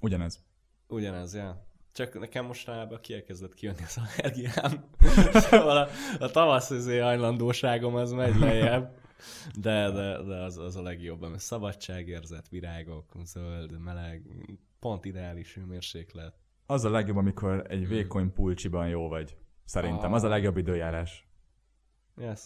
[0.01, 0.42] Ugyanez.
[0.88, 1.66] Ugyanez, ja.
[1.92, 4.85] Csak nekem mostanában kielkezdett kijönni az allergiám.
[5.51, 8.97] szóval a, a tavasz azért hajlandóságom az megy lejjebb.
[9.55, 14.23] De, de, de az, az a legjobb, mert szabadságérzet, virágok, zöld, meleg,
[14.79, 16.35] pont ideális hőmérséklet.
[16.66, 17.88] Az a legjobb, amikor egy hmm.
[17.88, 19.37] vékony pulcsiban jó vagy.
[19.64, 20.11] Szerintem.
[20.11, 20.16] Ah.
[20.16, 21.28] Az a legjobb időjárás.
[22.20, 22.40] Yes.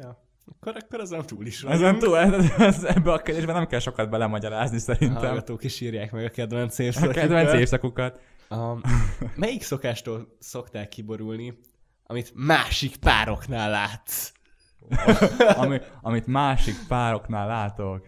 [0.00, 0.28] Ja.
[0.46, 1.72] Akkor, akkor ezen túl is van.
[1.72, 5.22] Ezen túl, ez, ebbe a kérdésben nem kell sokat belemagyarázni szerintem.
[5.22, 7.16] A hallgatók is írják meg a kedvenc évszakukat.
[7.16, 8.20] A kedvenc évszakukat.
[8.50, 8.80] Um,
[9.34, 11.58] melyik szokástól szokták kiborulni,
[12.06, 14.32] amit másik pároknál látsz?
[15.56, 18.06] Ami, amit másik pároknál látok.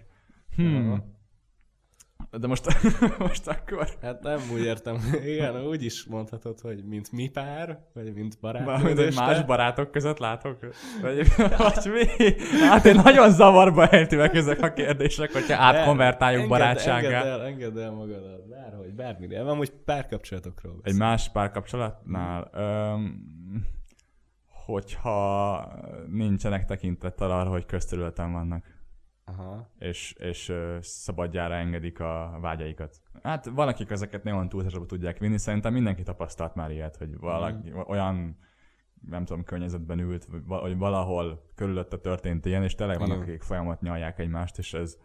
[0.54, 1.11] Hmm.
[2.38, 2.66] De most,
[3.18, 3.88] most akkor...
[4.02, 4.96] Hát nem úgy értem.
[5.24, 8.66] Igen, úgy is mondhatod, hogy mint mi pár, vagy mint barát.
[8.66, 10.58] Mármint, hogy más barátok között látok?
[11.02, 12.34] Vagy, vagy mi?
[12.68, 17.22] Hát én nagyon zavarba ejtőek ezek a kérdések, hogyha átkonvertáljuk barátsággá.
[17.22, 19.42] Engedd el, engedd el magadat, bárhogy, bármire.
[19.42, 20.80] Van most párkapcsolatokról.
[20.82, 22.50] Egy más párkapcsolatnál?
[22.54, 23.30] Um,
[24.64, 25.68] hogyha
[26.10, 28.71] nincsenek tekintettel arra, hogy közterületen vannak.
[29.24, 29.70] Aha.
[29.78, 33.00] És, és szabadjára engedik a vágyaikat.
[33.22, 37.78] Hát valakik ezeket nagyon túlzásba tudják vinni, szerintem mindenki tapasztalt már ilyet, hogy valaki mm.
[37.86, 38.38] olyan
[39.08, 44.18] nem tudom, környezetben ült, vagy valahol körülötte történt ilyen, és tényleg vannak, akik folyamat nyalják
[44.18, 44.98] egymást, és ez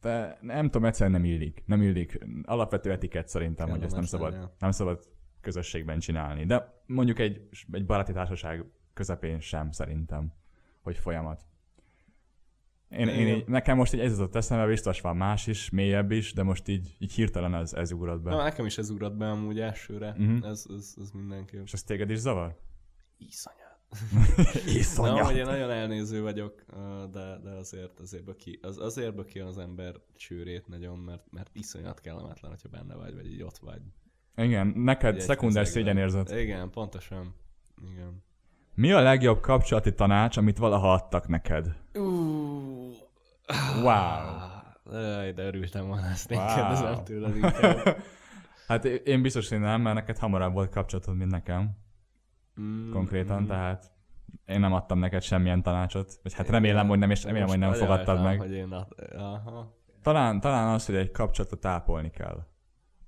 [0.00, 1.62] de nem tudom, egyszerűen nem illik.
[1.66, 2.26] Nem illik.
[2.42, 5.08] Alapvető etikett szerintem, Kell hogy ezt nem szabad, nem szabad
[5.40, 6.44] közösségben csinálni.
[6.44, 10.32] De mondjuk egy, egy baráti társaság közepén sem szerintem,
[10.82, 11.46] hogy folyamat.
[12.90, 16.32] Én, én így, nekem most így ez jutott eszembe, biztos van más is, mélyebb is,
[16.32, 18.30] de most így, így hirtelen ez, ez ugrott be.
[18.30, 20.14] Na, nekem is ez ugrott be amúgy elsőre.
[20.18, 20.48] Uh-huh.
[20.48, 21.62] Ez, ez, ez mindenképp.
[21.64, 22.56] És ez téged is zavar?
[23.18, 23.60] Iszonyat.
[24.80, 25.16] Iszonyat.
[25.16, 26.64] Na, hogy én nagyon elnéző vagyok,
[27.12, 32.00] de, de azért, azért böki, az, azért böki az ember csőrét nagyon, mert, mert iszonyat
[32.00, 33.80] kellemetlen, hogyha benne vagy, vagy így ott vagy.
[34.36, 36.30] Igen, neked szekundás szégyenérzet.
[36.30, 37.34] Igen, pontosan.
[37.92, 38.22] Igen.
[38.80, 41.76] Mi a legjobb kapcsolati tanács, amit valaha adtak neked?
[41.94, 42.02] Uh,
[43.82, 44.38] wow.
[44.92, 46.54] Jaj, de örültem volna, ezt wow.
[46.54, 47.34] kérdezem tőled
[48.68, 51.76] hát én biztos, hogy nem, mert neked hamarabb volt kapcsolatod, mint nekem.
[52.60, 53.46] Mm, Konkrétan, mm.
[53.46, 53.90] tehát
[54.46, 56.20] én nem adtam neked semmilyen tanácsot.
[56.22, 58.38] Vagy hát remélem, hogy nem, és remélem, hogy nem fogadtad meg.
[58.38, 58.86] Hogy én ad...
[59.16, 59.76] Aha.
[60.02, 62.46] Talán, talán az, hogy egy kapcsolatot ápolni kell.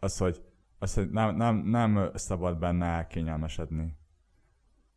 [0.00, 0.42] Az, hogy,
[0.78, 4.00] az, hogy nem, nem, nem szabad benne elkényelmesedni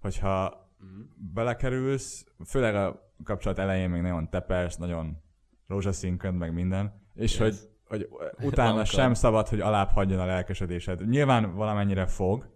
[0.05, 1.01] hogyha mm.
[1.33, 5.21] belekerülsz, főleg a kapcsolat elején még nagyon tepes, nagyon
[5.67, 7.39] rózsaszínköd, meg minden, és yes.
[7.39, 8.09] hogy, hogy
[8.45, 11.09] utána sem szabad, hogy alább hagyjon a lelkesedésed.
[11.09, 12.49] Nyilván valamennyire fog,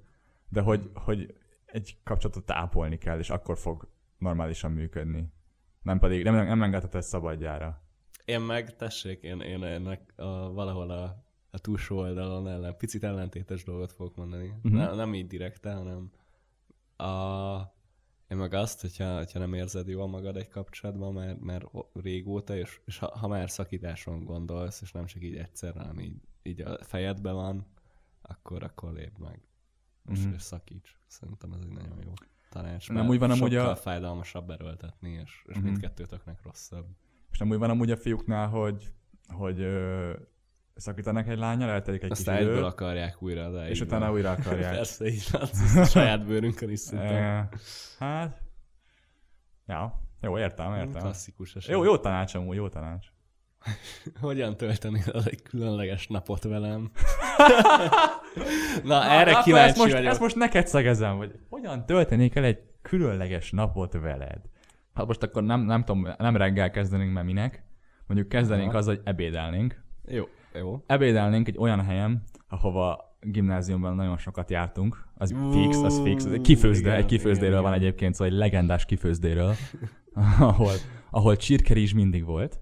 [0.49, 1.33] de hogy, hogy
[1.65, 5.33] egy kapcsolatot tápolni kell, és akkor fog normálisan működni.
[5.81, 7.81] Nem pedig, nem, nem engedheted szabadjára.
[8.25, 13.63] Én meg, tessék, én, én ennek a, valahol a, a túlsó oldalon ellen, picit ellentétes
[13.63, 14.47] dolgot fogok mondani.
[14.47, 14.71] Uh-huh.
[14.71, 16.11] Ne, nem így direkte, hanem
[16.95, 17.13] a,
[18.35, 22.97] meg azt, hogyha, hogyha nem érzed jól magad egy kapcsolatban, mert, mert régóta, és, és
[22.97, 27.33] ha, ha már szakításon gondolsz, és nem csak így egyszer, hanem így, így a fejedben
[27.33, 27.67] van,
[28.21, 29.41] akkor, akkor lépd meg.
[30.11, 30.33] És, mm-hmm.
[30.33, 30.97] és szakíts.
[31.07, 32.13] Szerintem ez egy nagyon jó
[32.49, 32.89] tanács.
[32.89, 33.75] Nem úgy van amúgy a...
[33.75, 35.65] fájdalmasabb erőltetni, és, és mm-hmm.
[35.65, 36.85] mindkettőtöknek rosszabb.
[37.31, 38.91] És nem úgy van amúgy a fiúknál, hogy,
[39.27, 40.13] hogy ö,
[40.79, 42.63] szakítanak egy lányal, eltelik egy Aztán kis idő.
[42.63, 44.13] akarják újra, de És utána van.
[44.13, 44.73] újra akarják.
[44.75, 45.47] Persze, így van,
[45.85, 47.49] saját bőrünkön is szinte.
[47.99, 48.41] hát,
[49.65, 51.01] ja, jó, értem, értem.
[51.01, 51.71] Klasszikus eset.
[51.71, 53.05] Jó, jó tanács amúgy, jó tanács.
[54.21, 56.91] Hogyan tölteni egy különleges napot velem?
[58.83, 60.07] Na, erre Akkor kíváncsi ezt most, vagyok.
[60.11, 64.41] ezt most neked szegezem, hogy hogyan töltenék el egy különleges napot veled.
[64.93, 67.63] Hát most akkor nem, nem tudom, nem reggel kezdenénk, mert minek.
[68.07, 68.77] Mondjuk kezdenénk Aha.
[68.77, 69.83] az, hogy ebédelnénk.
[70.07, 70.83] Jó, jó.
[70.87, 75.07] Ebédelnénk egy olyan helyen, ahova gimnáziumban nagyon sokat jártunk.
[75.15, 76.25] Az Ú, fix, az fix.
[76.25, 77.83] Ez egy Kifőzde, igen, egy kifőzdéről igen, van igen.
[77.85, 79.53] egyébként, szóval egy legendás kifőzdéről,
[80.39, 80.73] ahol,
[81.11, 82.61] ahol csirkerizs mindig volt.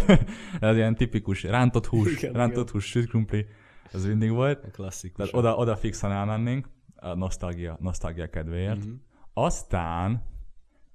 [0.60, 2.72] Ez ilyen tipikus rántott hús, Igen, rántott igen.
[2.72, 3.46] hús, süt krumpli,
[3.92, 4.64] az mindig volt.
[4.64, 5.16] A klasszikus.
[5.16, 8.84] Tehát oda, oda fixen elmennénk, a nosztalgia, nosztalgia kedvéért.
[8.84, 8.94] Mhm.
[9.32, 10.22] Aztán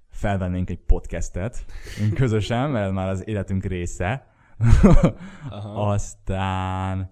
[0.10, 1.66] felvennénk egy podcastet
[2.20, 4.33] közösen, mert már az életünk része.
[5.49, 5.91] Aha.
[5.91, 7.12] Aztán...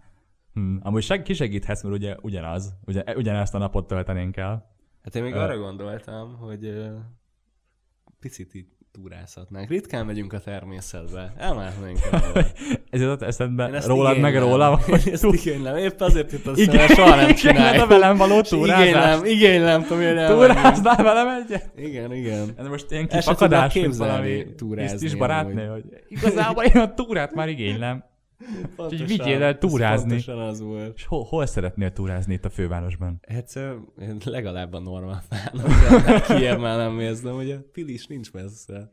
[0.54, 4.70] Hm, amúgy seg- kisegíthetsz, mert ugye ugyanaz, ugye, ugyanezt a napot töltenénk el.
[5.04, 5.38] Hát én még Ö.
[5.40, 6.92] arra gondoltam, hogy
[8.20, 9.70] picit így túrázhatnánk.
[9.70, 11.34] Ritkán megyünk a természetbe.
[11.38, 12.00] Elmehetnénk.
[12.90, 14.50] Ez jutott eszedbe Én ezt rólad meg igénylem.
[14.50, 15.78] rólam, Én hogy ezt igénylem.
[15.78, 17.84] Épp azért itt Igen, aztán soha nem igen, csináljuk.
[17.84, 18.88] a velem való És túrázás.
[18.88, 20.28] Igénylem, igénylem, Tomi, hogy.
[20.28, 21.72] Túráznál velem egyet?
[21.78, 22.50] Igen, igen.
[22.58, 25.84] Ez most ilyen tudnám mint valami túrázni tisztis barátnő, amúgy.
[25.90, 28.04] hogy igazából én a túrát már igénylem.
[28.76, 30.24] Pontosan, vigyél el túrázni.
[30.28, 30.96] Az volt.
[30.96, 33.20] És hol, hol szeretnél túrázni itt a fővárosban?
[34.00, 38.92] Én legalább a normál fának kiebb már nem méznem, hogy a Pilis nincs messze.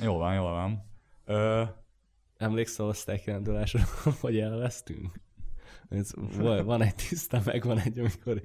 [0.00, 0.90] Jó van, jó van.
[1.24, 1.62] Ö,
[2.36, 3.80] Emlékszel a osztálykirendulásra,
[4.20, 5.20] hogy elvesztünk?
[5.88, 6.10] Ez,
[6.64, 8.42] van, egy tiszta, meg van egy, amikor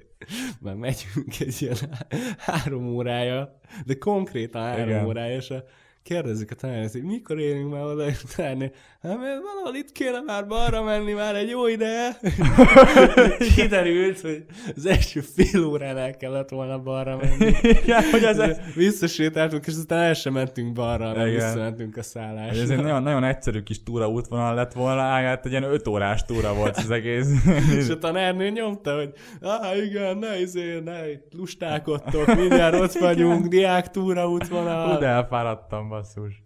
[0.60, 5.04] már megyünk egy ilyen há- három órája, de konkrétan három Igen.
[5.04, 5.64] órája, és a,
[6.08, 8.04] kérdezzük a tanárnőt, hogy mikor érünk már oda,
[8.36, 12.18] tanárnő, hát mert valahol itt kéne már balra menni már egy jó ideje.
[13.56, 14.44] Kiderült, hogy
[14.76, 17.52] az első fél óránál kellett volna balra menni.
[17.82, 21.34] Igen, hogy ez, ez, Visszasétáltunk, és aztán el sem mentünk balra, Igen.
[21.34, 22.62] visszamentünk a szállásra.
[22.62, 26.24] ez egy nagyon, nagyon egyszerű kis túra útvonal lett volna, hát egy ilyen öt órás
[26.24, 27.28] túra volt az egész.
[27.78, 33.46] És a tanárnő nyomta, hogy ah, igen, ne izé, ne itt lustálkodtok, mindjárt ott vagyunk,
[33.46, 34.98] diák túra útvonal.
[34.98, 36.42] De elfáradtam, basszus.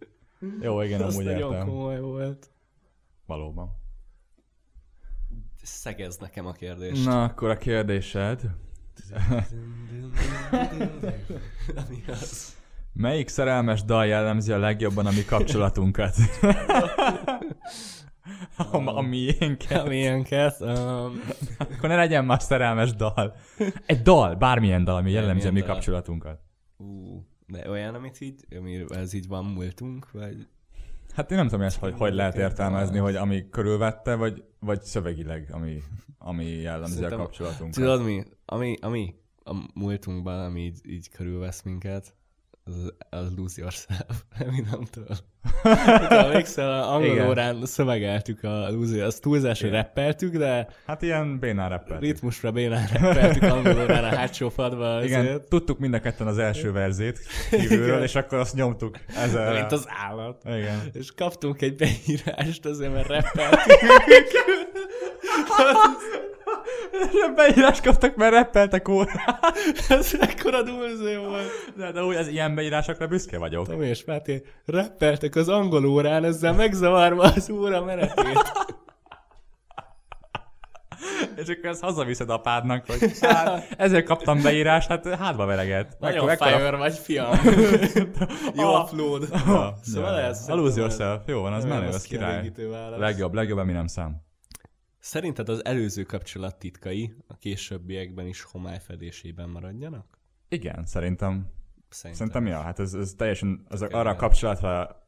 [0.61, 1.67] Jó, igen, amúgy nagyon értem.
[1.67, 2.51] komoly volt.
[3.27, 3.81] Valóban.
[5.63, 7.05] Szegez nekem a kérdést.
[7.05, 8.41] Na, akkor a kérdésed.
[11.89, 12.57] Mi az?
[12.93, 16.17] Melyik szerelmes dal jellemzi a legjobban a mi kapcsolatunkat?
[18.57, 19.89] a, a miénket.
[19.89, 20.61] Milyenket?
[20.61, 21.21] Um,
[21.59, 23.35] Akkor ne legyen más szerelmes dal.
[23.87, 25.69] Egy dal, bármilyen dal, ami jellemzi a mi dal.
[25.69, 26.41] kapcsolatunkat.
[26.77, 30.47] ú, de olyan, amit így, ami ez így van múltunk, vagy
[31.15, 35.49] Hát én nem tudom, ezt hogy, hogy lehet értelmezni, hogy ami körülvette, vagy, vagy szövegileg,
[35.51, 35.83] ami,
[36.19, 37.75] ami jellemzi Szerintem- a kapcsolatunkat.
[37.75, 38.23] Tudod mi?
[38.45, 42.15] Ami, ami a múltunkban, ami így, így körülvesz minket,
[43.37, 44.23] lose yourself.
[44.47, 45.17] Eminemtől.
[46.09, 47.29] Emlékszel, angol Igen.
[47.29, 49.83] órán szövegeltük a lose azt túlzásra Igen.
[49.83, 52.01] reppeltük, de Hát ilyen bénán rappelt.
[52.01, 55.49] ritmusra bénán reppeltük angol órán a hátsó padba Igen, azért.
[55.49, 57.19] tudtuk mind a ketten az első verzét
[57.51, 58.03] kívülről, Igen.
[58.03, 59.53] és akkor azt nyomtuk ezzel.
[59.53, 60.43] Mint az állat.
[60.45, 60.81] Igen.
[60.93, 63.81] És kaptunk egy beírást azért, mert reppeltük.
[67.37, 69.41] Beírás kaptak, mert rappeltek órát.
[69.89, 71.73] Ez ekkora dúlző volt.
[71.77, 73.67] De, de úgy, ez ilyen beírásokra büszke vagyok.
[73.67, 78.53] Tomi és Máté reppeltek az angol órán, ezzel megzavarva az óra menetét.
[81.37, 85.97] És akkor ezt hazaviszed apádnak, hogy hát, ezért kaptam beírást, hát hátba vereget.
[86.01, 87.31] Nagyon ekkora- fire vagy, fiam.
[88.57, 89.29] Jó upload.
[89.47, 90.27] Ah, Szóval ja.
[90.27, 90.45] ez...
[90.49, 91.23] A lose yourself.
[91.27, 92.53] Jó van, az menő, az király.
[92.97, 94.17] Legjobb, legjobb, ami nem szám.
[95.03, 100.19] Szerinted az előző kapcsolat titkai a későbbiekben is homályfedésében maradjanak?
[100.49, 101.51] Igen, szerintem.
[101.89, 102.27] Szerintem.
[102.27, 105.07] Szerintem ja, hát ez, ez teljesen az arra a kapcsolatra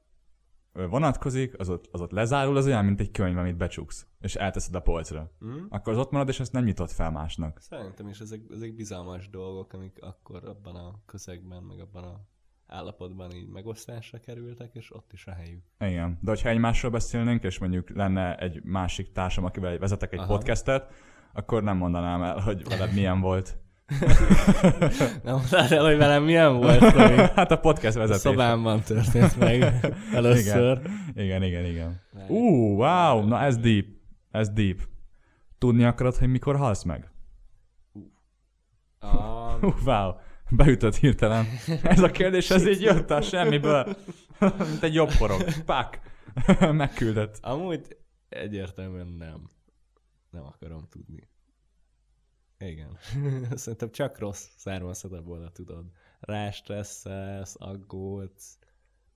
[0.73, 4.75] vonatkozik, az ott, az ott lezárul, az olyan, mint egy könyv, amit becsuksz, és elteszed
[4.75, 5.31] a polcra.
[5.39, 5.65] Hm?
[5.69, 7.61] Akkor az ott marad, és ezt nem nyitott fel másnak.
[7.61, 12.21] Szerintem is ezek, ezek bizalmas dolgok, amik akkor abban a közegben, meg abban a
[12.67, 15.63] állapotban így megosztásra kerültek, és ott is a helyük.
[15.81, 16.19] Igen.
[16.21, 20.29] De hogyha egymásról beszélnénk, és mondjuk lenne egy másik társam, akivel vezetek egy Aha.
[20.29, 20.93] podcastet,
[21.33, 23.59] akkor nem mondanám el, hogy veled milyen volt.
[25.25, 26.81] Nem mondanád el, hogy velem milyen volt,
[27.37, 28.21] hát a podcast A vezetés.
[28.23, 30.81] szobámban történt meg először.
[31.15, 32.01] Igen, igen, igen.
[32.29, 33.87] Ú, uh, wow, na ez deep.
[34.31, 34.79] Ez deep.
[35.59, 37.11] Tudni akarod, hogy mikor halsz meg?
[38.99, 39.07] A,
[39.61, 40.13] Uh, wow,
[40.51, 41.47] beütött hirtelen.
[41.83, 43.97] Ez a kérdés, ez így jött a semmiből.
[44.69, 45.43] Mint egy jobb porok.
[45.65, 45.99] Pak.
[46.73, 47.39] Megküldött.
[47.43, 47.97] amúgy
[48.29, 49.51] egyértelműen nem.
[50.31, 51.29] Nem akarom tudni.
[52.59, 52.99] Igen.
[53.57, 55.85] Szerintem csak rossz származhat abból, tudod.
[56.21, 58.59] Rástresszelsz, aggódsz,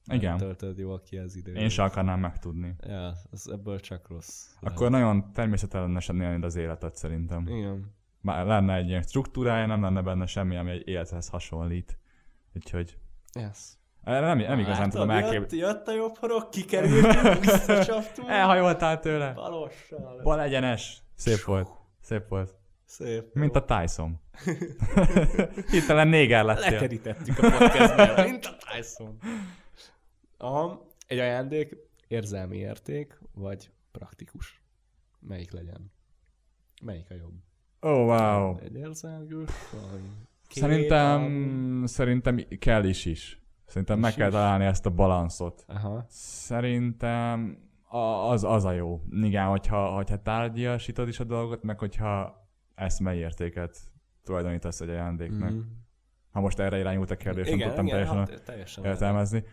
[0.05, 0.37] nem Igen.
[0.37, 1.57] töltöd jól ki az időt.
[1.57, 2.75] Én sem akarnám megtudni.
[2.81, 4.47] Ja, az ebből csak rossz.
[4.61, 7.45] Akkor nagyon természetellenesen élnéd az életet szerintem.
[7.47, 7.61] lehet.
[7.61, 7.97] Igen.
[8.29, 11.99] Már lenne egy ilyen struktúrája, nem lenne benne semmi, ami egy élethez hasonlít.
[12.55, 12.99] Úgyhogy
[13.35, 13.59] Yes.
[14.05, 15.57] nem, nem igazán tudom elképzelni.
[15.57, 18.29] Jött, jött a jobb horog, kikerültünk, visszacsaptunk.
[18.29, 19.33] Elhajoltál tőle.
[19.33, 20.21] Balossal.
[20.23, 21.03] Bal egyenes.
[21.15, 21.69] Szép volt.
[22.01, 22.55] Szép volt.
[22.85, 23.35] Szép.
[23.35, 24.21] Mint a Tyson.
[25.71, 26.71] Hirtelen néger lettél.
[26.71, 29.19] Lekerítettük a podcastben, mint a Tyson.
[30.39, 31.77] Aha, egy ajándék,
[32.09, 34.63] érzelmi érték, vagy praktikus.
[35.21, 35.93] Melyik legyen?
[36.83, 37.35] Melyik a jobb?
[37.81, 38.57] Oh, wow.
[38.59, 39.51] Egy érzelgős,
[40.49, 43.43] Szerintem, szerintem kell is is.
[43.67, 44.35] Szerintem meg Is kell is.
[44.35, 45.65] találni ezt a balanszot.
[45.67, 46.05] Aha.
[46.09, 47.59] Szerintem
[48.29, 49.01] az, az a jó.
[49.11, 52.43] Igen, hogyha, hogyha tárgyasítod is a dolgot, meg hogyha
[52.75, 53.79] eszmei értéket
[54.25, 55.51] tulajdonítasz egy ajándéknak.
[55.51, 55.59] Mhm.
[56.31, 59.45] Ha most erre irányult a kérdés, nem tudtam teljesen hát, teljesen értelmezni.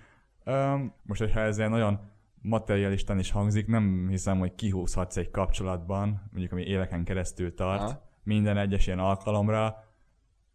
[0.45, 1.99] Um, most, hogyha ez ilyen nagyon
[2.41, 8.04] materialistán is hangzik, nem hiszem, hogy kihúzhatsz egy kapcsolatban, mondjuk ami éveken keresztül tart, Aha.
[8.25, 9.83] Minden egyes ilyen alkalomra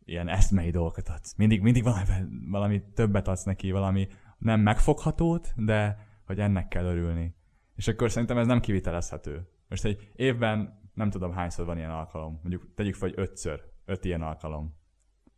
[0.04, 1.35] ilyen eszmei dolgokat adsz.
[1.37, 2.04] Mindig, mindig valami,
[2.50, 7.35] valami többet adsz neki, valami nem megfoghatót, de hogy ennek kell örülni.
[7.76, 9.48] És akkor szerintem ez nem kivitelezhető.
[9.68, 12.38] Most egy évben nem tudom hányszor van ilyen alkalom.
[12.42, 13.62] Mondjuk tegyük fel, hogy ötször.
[13.85, 14.74] Öt ilyen alkalom.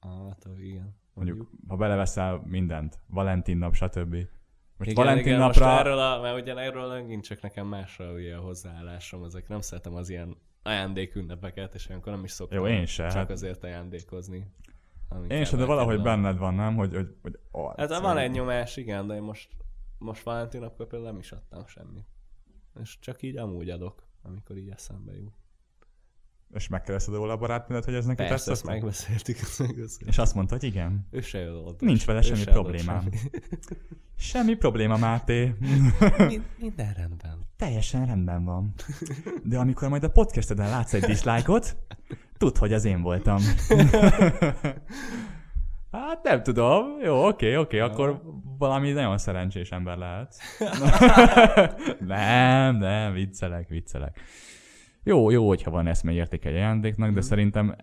[0.00, 0.96] Hát, igen.
[1.14, 3.00] Mondjuk, ha beleveszel mindent.
[3.06, 4.16] Valentin nap, stb.
[4.76, 5.66] Most igen, Valentin igen, napra...
[5.66, 9.60] Most erről a, mert ugye erről megint csak nekem másra ugye a hozzáállásom, ezek nem
[9.60, 13.64] szeretem az ilyen ajándékünnepeket, és olyankor nem is szoktam Jó, én se, csak hát- azért
[13.64, 14.46] ajándékozni.
[15.28, 16.14] Én sem, de valahogy belőle.
[16.16, 16.74] benned van, nem?
[16.76, 19.56] Hogy, hogy, hogy ó, Hát van egy nyomás, igen, de én most,
[19.98, 22.06] most Valentin napkor például nem is adtam semmit.
[22.80, 25.34] És csak így amúgy adok, amikor így eszembe jut.
[26.54, 28.52] És megkerested róla a barátnődet, hogy ez neki Persze, tetszett?
[28.52, 30.08] ezt megbeszéltük, ezt megbeszéltük.
[30.08, 31.06] És azt mondta, hogy igen.
[31.10, 31.80] Ő se adott.
[31.80, 33.00] Nincs vele semmi problémám.
[33.00, 33.40] semmit.
[34.18, 35.54] Semmi probléma, Máté.
[36.28, 37.38] Mind, minden rendben.
[37.56, 38.74] Teljesen rendben van.
[39.44, 41.76] De amikor majd a podcasteden látsz egy dislike-ot,
[42.38, 43.38] tudd, hogy az én voltam.
[45.92, 46.86] Hát nem tudom.
[47.04, 48.22] Jó, oké, oké, akkor
[48.58, 50.36] valami nagyon szerencsés ember lehet.
[52.06, 54.20] nem, nem, viccelek, viccelek.
[55.02, 57.76] Jó, jó, hogyha van eszmei érték egy ajándéknak, de szerintem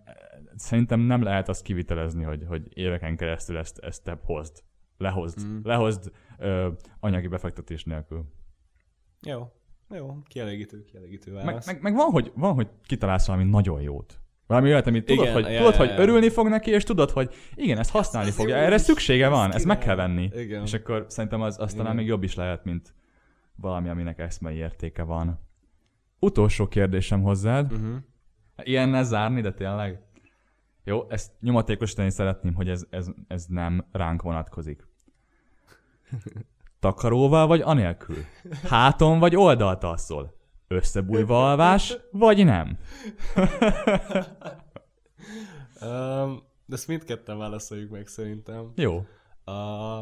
[0.55, 4.63] szerintem nem lehet azt kivitelezni, hogy, hogy éveken keresztül ezt, ezt te hozd.
[4.97, 5.45] Lehozd.
[5.45, 5.59] Mm.
[5.63, 8.25] Lehozd ö, anyagi befektetés nélkül.
[9.21, 9.51] Jó.
[9.95, 11.65] Jó, kielégítő, kielégítő Meg, válasz.
[11.65, 14.19] meg, meg van, hogy, van, hogy kitalálsz valami nagyon jót.
[14.47, 17.09] Valami olyat, amit tudod, Igen, hogy, ja, tudod, ja, hogy örülni fog neki, és tudod,
[17.11, 18.55] hogy igen, ezt használni Ez fogja.
[18.55, 20.29] Erre szüksége van, Ezt ezt meg kell venni.
[20.35, 20.63] Igen.
[20.63, 22.93] És akkor szerintem az, az talán még jobb is lehet, mint
[23.55, 25.48] valami, aminek eszmei értéke van.
[26.19, 27.71] Utolsó kérdésem hozzád.
[27.71, 27.95] Uh-huh.
[28.63, 30.01] Ilyennel zárni, de tényleg?
[30.83, 34.87] Jó, ezt nyomatékosítani szeretném, hogy ez, ez, ez nem ránk vonatkozik.
[36.79, 38.17] Takaróval vagy anélkül?
[38.63, 40.37] Háton vagy oldalt alszol?
[40.67, 42.77] Összebújva alvás, vagy nem?
[45.81, 48.71] Um, de ezt mindketten válaszoljuk meg szerintem.
[48.75, 49.05] Jó.
[49.53, 49.99] A,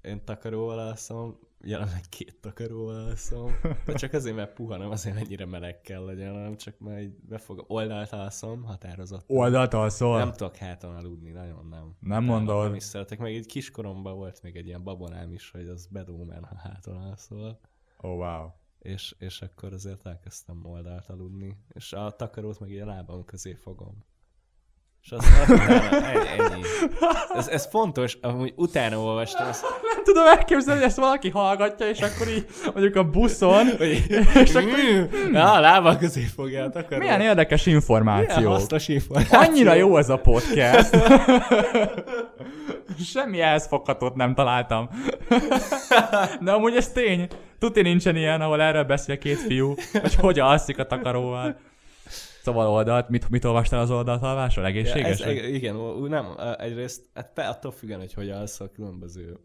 [0.00, 3.60] én takaróval alszom, jelenleg két takaróval alszom.
[3.84, 7.14] De csak azért, mert puha, nem azért, mennyire meleg kell legyen, hanem csak mert így
[7.28, 9.24] befog, oldalt alszom, határozott.
[9.26, 10.18] Oldalt alszol?
[10.18, 11.96] Nem tudok háton aludni, nagyon nem.
[12.00, 12.64] Nem mondod.
[12.64, 16.44] Nem is szeretek, meg egy kiskoromban volt még egy ilyen babonám is, hogy az bedómen,
[16.44, 17.60] ha háton alszol.
[18.00, 18.48] Oh, wow.
[18.78, 21.56] És, és akkor azért elkezdtem oldalt aludni.
[21.68, 24.04] És a takarót meg így a lábam közé fogom.
[25.02, 26.62] És az utána, ennyi.
[27.34, 29.54] Ez, ez fontos, amúgy utána olvastam, Nem
[30.12, 33.66] tudom elképzelni, hogy ezt valaki hallgatja, és akkor így mondjuk a buszon,
[34.34, 34.78] és akkor
[35.32, 36.98] ja, a lábam közé fogja a takarót.
[36.98, 38.50] milyen érdekes Milyen információ.
[38.50, 39.38] hasznos információ.
[39.38, 40.96] Annyira jó ez a podcast.
[43.04, 44.88] Semmi ehhez foghatót nem találtam.
[46.40, 47.26] De amúgy ez tény.
[47.58, 51.56] Tuti nincsen ilyen, ahol erről beszél két fiú, hogy hogy alszik a takaróval.
[52.42, 54.64] Szóval oldalt, mit, mit olvastál az oldalt alvásról?
[54.64, 55.20] Ja, Egészséges?
[55.20, 56.26] ez, igen, ú, nem,
[56.58, 59.38] egyrészt hát pe- attól függően, hogy hogy alszol, különböző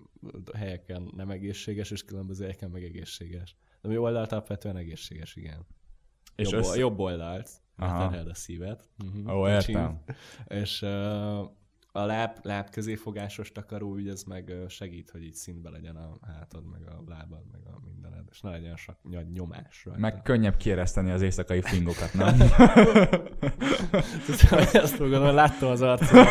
[0.56, 3.56] helyeken nem egészséges, és különböző helyeken meg egészséges.
[3.82, 5.66] De mi oldalt alapvetően egészséges, igen.
[6.36, 8.90] És jobb, össze- jobb oldalt, mert a szívet.
[9.06, 9.38] Uh-huh.
[9.38, 10.04] Ó, értem.
[10.48, 11.46] És uh,
[11.98, 16.64] a láb, láb közéfogásos takaró, ugye ez meg segít, hogy így szintbe legyen a hátad,
[16.72, 20.00] meg a lábad, meg a mindened, és ne legyen sok nagy nyomás rajta.
[20.00, 22.38] Meg könnyebb kiereszteni az éjszakai fingokat, nem?
[24.26, 26.26] Tudom, hogy azt fogom, hogy láttam az arcomon.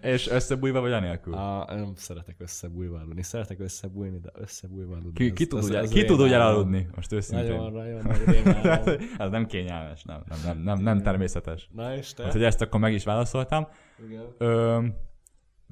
[0.00, 1.34] És összebújva vagy anélkül?
[1.34, 3.22] A, nem szeretek összebújva aludni.
[3.22, 5.12] Szeretek összebújni, de összebújva aludni.
[5.12, 6.46] Ki, ki tud, az ki tud úgy rémálom.
[6.46, 6.88] elaludni?
[6.94, 7.46] Most őszintén.
[7.56, 8.94] Nagyon, nagyon nagy rémálom.
[9.18, 11.68] Ez nem kényelmes, nem, nem, nem, nem, nem természetes.
[11.72, 12.24] Na és te?
[12.24, 13.68] Úgyhogy ezt akkor meg is válaszoltam.
[14.08, 14.24] Igen.
[14.38, 14.84] Ö,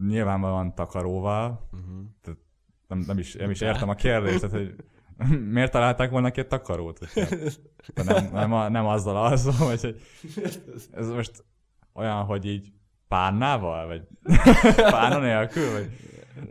[0.07, 1.69] nyilvánvalóan takaróval.
[1.73, 2.37] Uh-huh.
[2.89, 4.75] Nem, nem, is, nem is értem a kérdést, tehát, hogy
[5.53, 6.99] Miért találták volna egy takarót?
[8.05, 10.61] nem, nem, a- nem azzal alszom, hogy hogy
[10.93, 11.45] ez most
[11.93, 12.73] olyan, hogy így
[13.09, 14.03] párnával, vagy
[14.77, 15.91] párna nélkül, vagy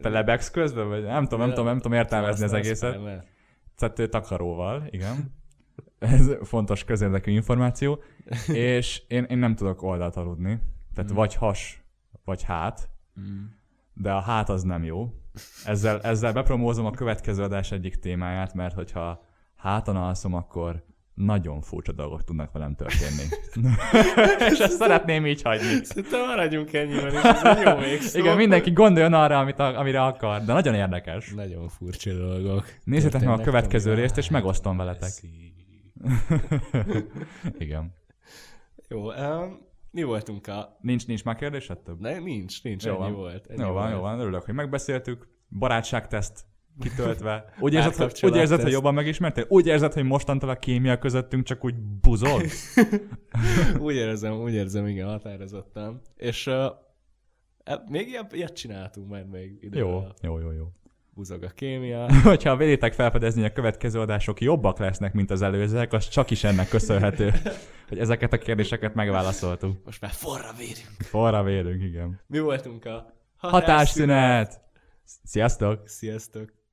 [0.01, 2.99] te lebegsz közben, vagy nem tudom, nem tudom, nem tudom értelmezni az egészet.
[3.77, 5.33] Tehát takaróval, igen.
[5.99, 7.99] Ez fontos közérdekű információ.
[8.47, 10.59] És én, én nem tudok oldalt aludni.
[10.93, 11.15] Tehát Mm.
[11.15, 11.83] vagy has,
[12.25, 12.89] vagy hát,
[13.19, 13.43] Mm.
[13.93, 15.13] de a hát az nem jó.
[15.65, 19.25] Ezzel, ezzel bepromózom a következő adás egyik témáját, mert hogyha
[19.55, 20.85] háton alszom, akkor
[21.15, 23.23] nagyon furcsa dolgok tudnak velem történni.
[24.51, 25.83] és ezt szeretném így hagyni.
[25.83, 28.19] Szerintem maradjunk ennyiben, és ez jó végszó.
[28.19, 31.31] Igen, mindenki gondoljon arra, amit, a- amire akar, de nagyon érdekes.
[31.35, 32.65] Nagyon furcsa dolgok.
[32.83, 35.11] Nézzétek meg a következő ami részt, és megosztom veletek.
[37.57, 37.93] Igen.
[38.87, 39.57] Jó, um,
[39.91, 40.77] mi voltunk a...
[40.81, 41.99] Nincs, nincs már kérdésed több?
[41.99, 43.13] Ne, nincs, nincs, Jó ennyi van.
[43.13, 43.47] volt.
[43.47, 43.91] Ennyi Jó van, volt.
[43.93, 45.27] jó van, örülök, hogy megbeszéltük.
[45.59, 46.45] Barátságteszt
[46.79, 47.45] kitöltve.
[47.59, 49.45] Úgy érzed, hogy, úgy érzed, hogy jobban megismertél?
[49.47, 52.41] Úgy érzed, hogy mostantól a kémia közöttünk csak úgy buzog?
[53.85, 56.01] úgy érzem, úgy érzem, igen, határozottan.
[56.15, 56.65] És uh,
[57.89, 59.79] még ilyet, ilyet csináltunk majd még ide.
[59.79, 60.65] jó, jó, jó, jó.
[61.13, 62.13] Buzog a kémia.
[62.23, 66.67] Hogyha vélitek felfedezni, a következő adások jobbak lesznek, mint az előzőek, az csak is ennek
[66.67, 67.31] köszönhető,
[67.87, 69.85] hogy ezeket a kérdéseket megválaszoltuk.
[69.85, 70.87] Most már forra vérünk.
[70.99, 72.19] Forra vérünk, igen.
[72.27, 74.61] Mi voltunk a Hatásszünet!
[75.23, 75.87] Sziasztok!
[75.87, 76.64] Sziasztok!